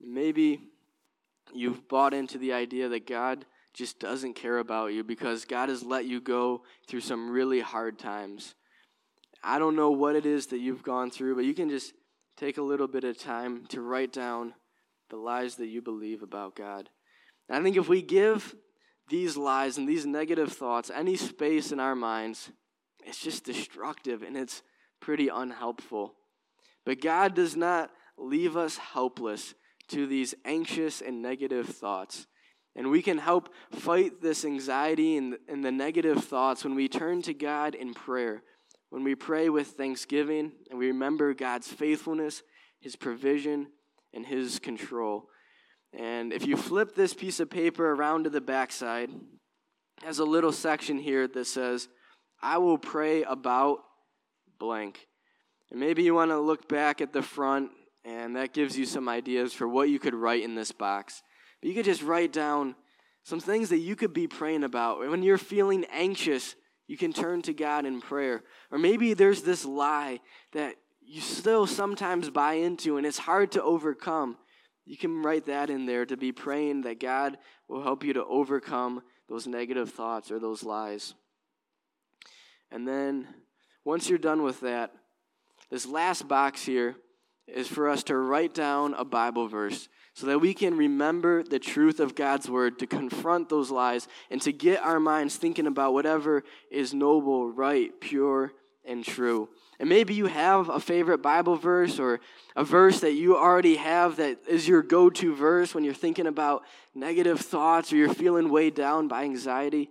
Maybe 0.00 0.60
you've 1.52 1.88
bought 1.88 2.14
into 2.14 2.38
the 2.38 2.52
idea 2.52 2.88
that 2.88 3.06
God 3.06 3.44
just 3.72 3.98
doesn't 3.98 4.34
care 4.34 4.58
about 4.58 4.92
you 4.92 5.02
because 5.02 5.44
God 5.44 5.68
has 5.68 5.82
let 5.82 6.04
you 6.06 6.20
go 6.20 6.62
through 6.88 7.00
some 7.00 7.30
really 7.30 7.60
hard 7.60 7.98
times. 7.98 8.54
I 9.42 9.58
don't 9.58 9.76
know 9.76 9.90
what 9.90 10.16
it 10.16 10.24
is 10.24 10.46
that 10.48 10.60
you've 10.60 10.82
gone 10.82 11.10
through, 11.10 11.34
but 11.34 11.44
you 11.44 11.54
can 11.54 11.68
just 11.68 11.92
take 12.36 12.56
a 12.56 12.62
little 12.62 12.88
bit 12.88 13.04
of 13.04 13.18
time 13.18 13.66
to 13.66 13.80
write 13.80 14.12
down 14.12 14.54
the 15.10 15.16
lies 15.16 15.56
that 15.56 15.66
you 15.66 15.82
believe 15.82 16.22
about 16.22 16.56
God. 16.56 16.88
And 17.48 17.58
I 17.58 17.62
think 17.62 17.76
if 17.76 17.88
we 17.88 18.00
give 18.00 18.54
these 19.08 19.36
lies 19.36 19.78
and 19.78 19.88
these 19.88 20.06
negative 20.06 20.52
thoughts 20.52 20.90
any 20.94 21.16
space 21.16 21.72
in 21.72 21.80
our 21.80 21.94
minds, 21.94 22.50
it's 23.04 23.20
just 23.20 23.44
destructive 23.44 24.22
and 24.22 24.36
it's 24.36 24.62
pretty 25.00 25.28
unhelpful. 25.28 26.14
But 26.84 27.00
God 27.00 27.34
does 27.34 27.56
not 27.56 27.90
leave 28.16 28.56
us 28.56 28.76
helpless 28.76 29.54
to 29.88 30.06
these 30.06 30.34
anxious 30.44 31.00
and 31.00 31.20
negative 31.20 31.66
thoughts. 31.66 32.26
And 32.76 32.90
we 32.90 33.02
can 33.02 33.18
help 33.18 33.50
fight 33.70 34.20
this 34.20 34.44
anxiety 34.44 35.16
and, 35.16 35.36
and 35.48 35.64
the 35.64 35.70
negative 35.70 36.24
thoughts 36.24 36.64
when 36.64 36.74
we 36.74 36.88
turn 36.88 37.22
to 37.22 37.34
God 37.34 37.74
in 37.74 37.94
prayer, 37.94 38.42
when 38.90 39.04
we 39.04 39.14
pray 39.14 39.48
with 39.48 39.68
thanksgiving 39.68 40.52
and 40.70 40.78
we 40.78 40.88
remember 40.88 41.34
God's 41.34 41.68
faithfulness, 41.68 42.42
His 42.80 42.96
provision, 42.96 43.68
and 44.12 44.26
His 44.26 44.58
control. 44.58 45.28
And 45.96 46.32
if 46.32 46.46
you 46.46 46.56
flip 46.56 46.94
this 46.94 47.14
piece 47.14 47.40
of 47.40 47.50
paper 47.50 47.92
around 47.92 48.24
to 48.24 48.30
the 48.30 48.40
backside, 48.40 49.10
has 50.02 50.18
a 50.18 50.24
little 50.24 50.52
section 50.52 50.98
here 50.98 51.28
that 51.28 51.46
says, 51.46 51.88
I 52.42 52.58
will 52.58 52.78
pray 52.78 53.22
about 53.22 53.78
blank. 54.58 55.06
And 55.70 55.80
maybe 55.80 56.02
you 56.02 56.14
want 56.14 56.30
to 56.30 56.38
look 56.38 56.68
back 56.68 57.00
at 57.00 57.12
the 57.12 57.22
front, 57.22 57.70
and 58.04 58.36
that 58.36 58.52
gives 58.52 58.76
you 58.76 58.86
some 58.86 59.08
ideas 59.08 59.52
for 59.52 59.68
what 59.68 59.88
you 59.88 59.98
could 59.98 60.14
write 60.14 60.42
in 60.42 60.54
this 60.54 60.72
box. 60.72 61.22
But 61.60 61.68
you 61.68 61.74
could 61.74 61.84
just 61.84 62.02
write 62.02 62.32
down 62.32 62.74
some 63.22 63.40
things 63.40 63.70
that 63.70 63.78
you 63.78 63.96
could 63.96 64.12
be 64.12 64.26
praying 64.26 64.64
about. 64.64 64.98
When 65.00 65.22
you're 65.22 65.38
feeling 65.38 65.86
anxious, 65.92 66.54
you 66.86 66.98
can 66.98 67.12
turn 67.12 67.40
to 67.42 67.54
God 67.54 67.86
in 67.86 68.00
prayer. 68.00 68.42
Or 68.70 68.78
maybe 68.78 69.14
there's 69.14 69.42
this 69.42 69.64
lie 69.64 70.20
that 70.52 70.74
you 71.00 71.20
still 71.20 71.66
sometimes 71.66 72.30
buy 72.30 72.54
into, 72.54 72.96
and 72.96 73.06
it's 73.06 73.18
hard 73.18 73.52
to 73.52 73.62
overcome. 73.62 74.36
You 74.86 74.96
can 74.96 75.22
write 75.22 75.46
that 75.46 75.70
in 75.70 75.86
there 75.86 76.04
to 76.04 76.16
be 76.16 76.32
praying 76.32 76.82
that 76.82 77.00
God 77.00 77.38
will 77.68 77.82
help 77.82 78.04
you 78.04 78.12
to 78.14 78.24
overcome 78.24 79.02
those 79.28 79.46
negative 79.46 79.90
thoughts 79.90 80.30
or 80.30 80.38
those 80.38 80.62
lies. 80.62 81.14
And 82.70 82.86
then 82.86 83.28
once 83.84 84.08
you're 84.08 84.18
done 84.18 84.42
with 84.42 84.60
that, 84.60 84.92
this 85.70 85.86
last 85.86 86.28
box 86.28 86.64
here 86.64 86.96
is 87.46 87.68
for 87.68 87.88
us 87.88 88.02
to 88.04 88.16
write 88.16 88.54
down 88.54 88.94
a 88.94 89.04
Bible 89.04 89.48
verse 89.48 89.88
so 90.14 90.26
that 90.26 90.38
we 90.38 90.54
can 90.54 90.76
remember 90.76 91.42
the 91.42 91.58
truth 91.58 91.98
of 91.98 92.14
God's 92.14 92.48
word, 92.48 92.78
to 92.78 92.86
confront 92.86 93.48
those 93.48 93.70
lies, 93.70 94.06
and 94.30 94.40
to 94.42 94.52
get 94.52 94.80
our 94.80 95.00
minds 95.00 95.36
thinking 95.36 95.66
about 95.66 95.92
whatever 95.92 96.44
is 96.70 96.94
noble, 96.94 97.50
right, 97.50 97.90
pure, 98.00 98.52
and 98.86 99.04
true. 99.04 99.48
And 99.78 99.88
maybe 99.88 100.14
you 100.14 100.26
have 100.26 100.68
a 100.68 100.78
favorite 100.78 101.18
Bible 101.18 101.56
verse 101.56 101.98
or 101.98 102.20
a 102.54 102.64
verse 102.64 103.00
that 103.00 103.12
you 103.12 103.36
already 103.36 103.76
have 103.76 104.16
that 104.16 104.38
is 104.48 104.68
your 104.68 104.82
go 104.82 105.10
to 105.10 105.34
verse 105.34 105.74
when 105.74 105.84
you're 105.84 105.94
thinking 105.94 106.26
about 106.26 106.62
negative 106.94 107.40
thoughts 107.40 107.92
or 107.92 107.96
you're 107.96 108.14
feeling 108.14 108.48
weighed 108.50 108.74
down 108.74 109.08
by 109.08 109.24
anxiety. 109.24 109.90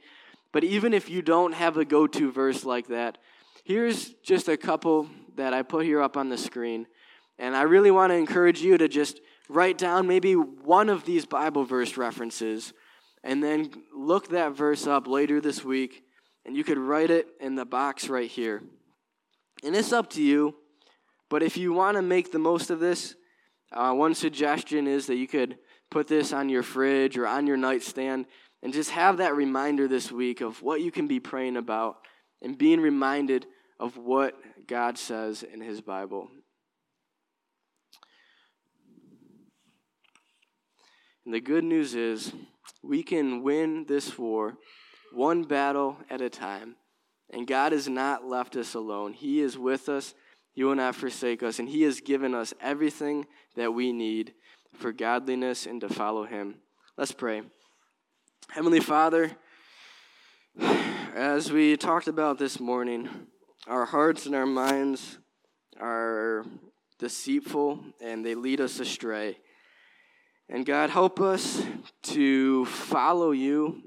But 0.51 0.63
even 0.63 0.93
if 0.93 1.09
you 1.09 1.21
don't 1.21 1.53
have 1.53 1.77
a 1.77 1.85
go 1.85 2.07
to 2.07 2.31
verse 2.31 2.63
like 2.63 2.87
that, 2.87 3.17
here's 3.63 4.13
just 4.23 4.47
a 4.47 4.55
couple 4.55 5.09
that 5.35 5.53
I 5.53 5.63
put 5.63 5.85
here 5.85 6.01
up 6.01 6.15
on 6.15 6.29
the 6.29 6.37
screen. 6.37 6.87
And 7.37 7.55
I 7.55 7.63
really 7.63 7.91
want 7.91 8.11
to 8.11 8.15
encourage 8.15 8.61
you 8.61 8.77
to 8.77 8.87
just 8.87 9.19
write 9.49 9.77
down 9.77 10.07
maybe 10.07 10.33
one 10.33 10.89
of 10.89 11.05
these 11.05 11.25
Bible 11.25 11.65
verse 11.65 11.97
references 11.97 12.73
and 13.23 13.43
then 13.43 13.71
look 13.95 14.29
that 14.29 14.55
verse 14.55 14.85
up 14.85 15.07
later 15.07 15.41
this 15.41 15.63
week. 15.63 16.03
And 16.45 16.55
you 16.55 16.63
could 16.63 16.77
write 16.77 17.09
it 17.09 17.27
in 17.39 17.55
the 17.55 17.65
box 17.65 18.09
right 18.09 18.29
here. 18.29 18.61
And 19.63 19.75
it's 19.75 19.93
up 19.93 20.09
to 20.11 20.21
you. 20.21 20.55
But 21.29 21.41
if 21.41 21.57
you 21.57 21.73
want 21.73 21.95
to 21.97 22.01
make 22.01 22.31
the 22.31 22.39
most 22.39 22.69
of 22.69 22.79
this, 22.79 23.15
uh, 23.71 23.93
one 23.93 24.13
suggestion 24.13 24.87
is 24.87 25.07
that 25.07 25.15
you 25.15 25.27
could 25.27 25.57
put 25.89 26.07
this 26.07 26.33
on 26.33 26.49
your 26.49 26.63
fridge 26.63 27.17
or 27.17 27.27
on 27.27 27.47
your 27.47 27.57
nightstand 27.57 28.25
and 28.61 28.73
just 28.73 28.91
have 28.91 29.17
that 29.17 29.35
reminder 29.35 29.87
this 29.87 30.11
week 30.11 30.41
of 30.41 30.61
what 30.61 30.81
you 30.81 30.91
can 30.91 31.07
be 31.07 31.19
praying 31.19 31.57
about 31.57 31.97
and 32.41 32.57
being 32.57 32.79
reminded 32.79 33.45
of 33.79 33.97
what 33.97 34.35
God 34.67 34.97
says 34.97 35.43
in 35.43 35.61
His 35.61 35.81
Bible. 35.81 36.29
And 41.25 41.33
the 41.33 41.41
good 41.41 41.63
news 41.63 41.95
is 41.95 42.33
we 42.81 43.01
can 43.01 43.43
win 43.43 43.85
this 43.87 44.17
war 44.17 44.57
one 45.13 45.43
battle 45.43 45.97
at 46.09 46.21
a 46.21 46.29
time. 46.29 46.75
And 47.33 47.47
God 47.47 47.71
has 47.71 47.89
not 47.89 48.25
left 48.25 48.55
us 48.55 48.75
alone. 48.75 49.13
He 49.13 49.41
is 49.41 49.57
with 49.57 49.89
us. 49.89 50.13
He 50.53 50.63
will 50.63 50.75
not 50.75 50.95
forsake 50.95 51.41
us. 51.41 51.57
And 51.57 51.67
He 51.67 51.81
has 51.81 51.99
given 51.99 52.35
us 52.35 52.53
everything 52.61 53.25
that 53.55 53.73
we 53.73 53.91
need 53.91 54.33
for 54.73 54.91
godliness 54.91 55.65
and 55.65 55.81
to 55.81 55.89
follow 55.89 56.25
Him. 56.25 56.55
Let's 56.95 57.11
pray. 57.11 57.41
Heavenly 58.49 58.81
Father, 58.81 59.31
as 61.15 61.51
we 61.51 61.75
talked 61.75 62.07
about 62.07 62.37
this 62.37 62.59
morning, 62.59 63.09
our 63.65 63.85
hearts 63.85 64.27
and 64.27 64.35
our 64.35 64.45
minds 64.45 65.17
are 65.79 66.45
deceitful 66.99 67.83
and 67.99 68.23
they 68.23 68.35
lead 68.35 68.61
us 68.61 68.79
astray. 68.79 69.39
And 70.49 70.67
God, 70.67 70.91
help 70.91 71.19
us 71.19 71.63
to 72.03 72.65
follow 72.65 73.31
you 73.31 73.81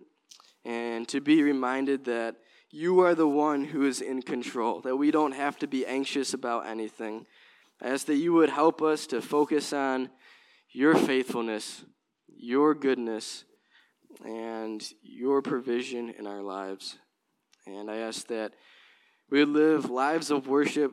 and 0.65 1.07
to 1.09 1.21
be 1.21 1.45
reminded 1.45 2.07
that 2.07 2.37
you 2.77 3.01
are 3.01 3.15
the 3.15 3.27
one 3.27 3.65
who 3.65 3.87
is 3.87 4.03
in 4.03 4.21
control, 4.21 4.83
that 4.83 4.97
we 4.97 5.11
don't 5.11 5.33
have 5.33 5.59
to 5.59 5.67
be 5.67 5.87
anxious 5.87 6.35
about 6.35 6.67
anything. 6.67 7.27
I 7.81 7.89
ask 7.89 8.05
that 8.05 8.17
you 8.17 8.35
would 8.35 8.51
help 8.51 8.83
us 8.83 9.07
to 9.07 9.23
focus 9.23 9.73
on 9.73 10.11
your 10.73 10.95
faithfulness, 10.95 11.87
your 12.29 12.75
goodness, 12.75 13.45
and 14.23 14.87
your 15.03 15.41
provision 15.41 16.11
in 16.11 16.27
our 16.27 16.43
lives. 16.43 16.99
And 17.67 17.91
I 17.91 17.97
ask 17.97 18.27
that 18.27 18.53
we 19.31 19.43
would 19.43 19.55
live 19.55 19.89
lives 19.89 20.31
of 20.31 20.47
worship 20.47 20.93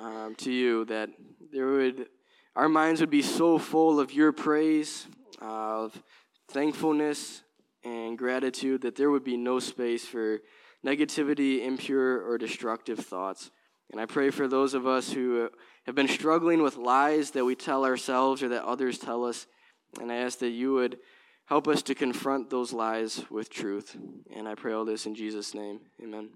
um, 0.00 0.36
to 0.36 0.52
you, 0.52 0.84
that 0.84 1.10
there 1.52 1.66
would 1.66 2.06
our 2.54 2.68
minds 2.68 3.00
would 3.00 3.10
be 3.10 3.22
so 3.22 3.58
full 3.58 3.98
of 3.98 4.12
your 4.12 4.30
praise, 4.30 5.08
of 5.40 6.00
thankfulness 6.46 7.42
and 7.82 8.16
gratitude 8.16 8.82
that 8.82 8.94
there 8.94 9.10
would 9.10 9.24
be 9.24 9.36
no 9.36 9.58
space 9.58 10.06
for 10.06 10.38
negativity, 10.84 11.64
impure, 11.64 12.22
or 12.22 12.38
destructive 12.38 12.98
thoughts. 12.98 13.50
And 13.90 14.00
I 14.00 14.06
pray 14.06 14.30
for 14.30 14.48
those 14.48 14.74
of 14.74 14.86
us 14.86 15.12
who 15.12 15.44
uh, 15.44 15.48
have 15.86 15.94
been 15.94 16.08
struggling 16.08 16.62
with 16.62 16.76
lies 16.76 17.30
that 17.32 17.44
we 17.44 17.54
tell 17.54 17.84
ourselves 17.84 18.42
or 18.42 18.48
that 18.48 18.64
others 18.64 18.98
tell 18.98 19.24
us. 19.24 19.46
And 20.00 20.10
I 20.10 20.16
ask 20.16 20.38
that 20.40 20.50
you 20.50 20.74
would 20.74 20.98
help 21.46 21.68
us 21.68 21.82
to 21.82 21.94
confront 21.94 22.50
those 22.50 22.72
lies 22.72 23.24
with 23.30 23.50
truth. 23.50 23.96
And 24.34 24.48
I 24.48 24.54
pray 24.54 24.72
all 24.72 24.84
this 24.84 25.06
in 25.06 25.14
Jesus' 25.14 25.54
name. 25.54 25.80
Amen. 26.02 26.30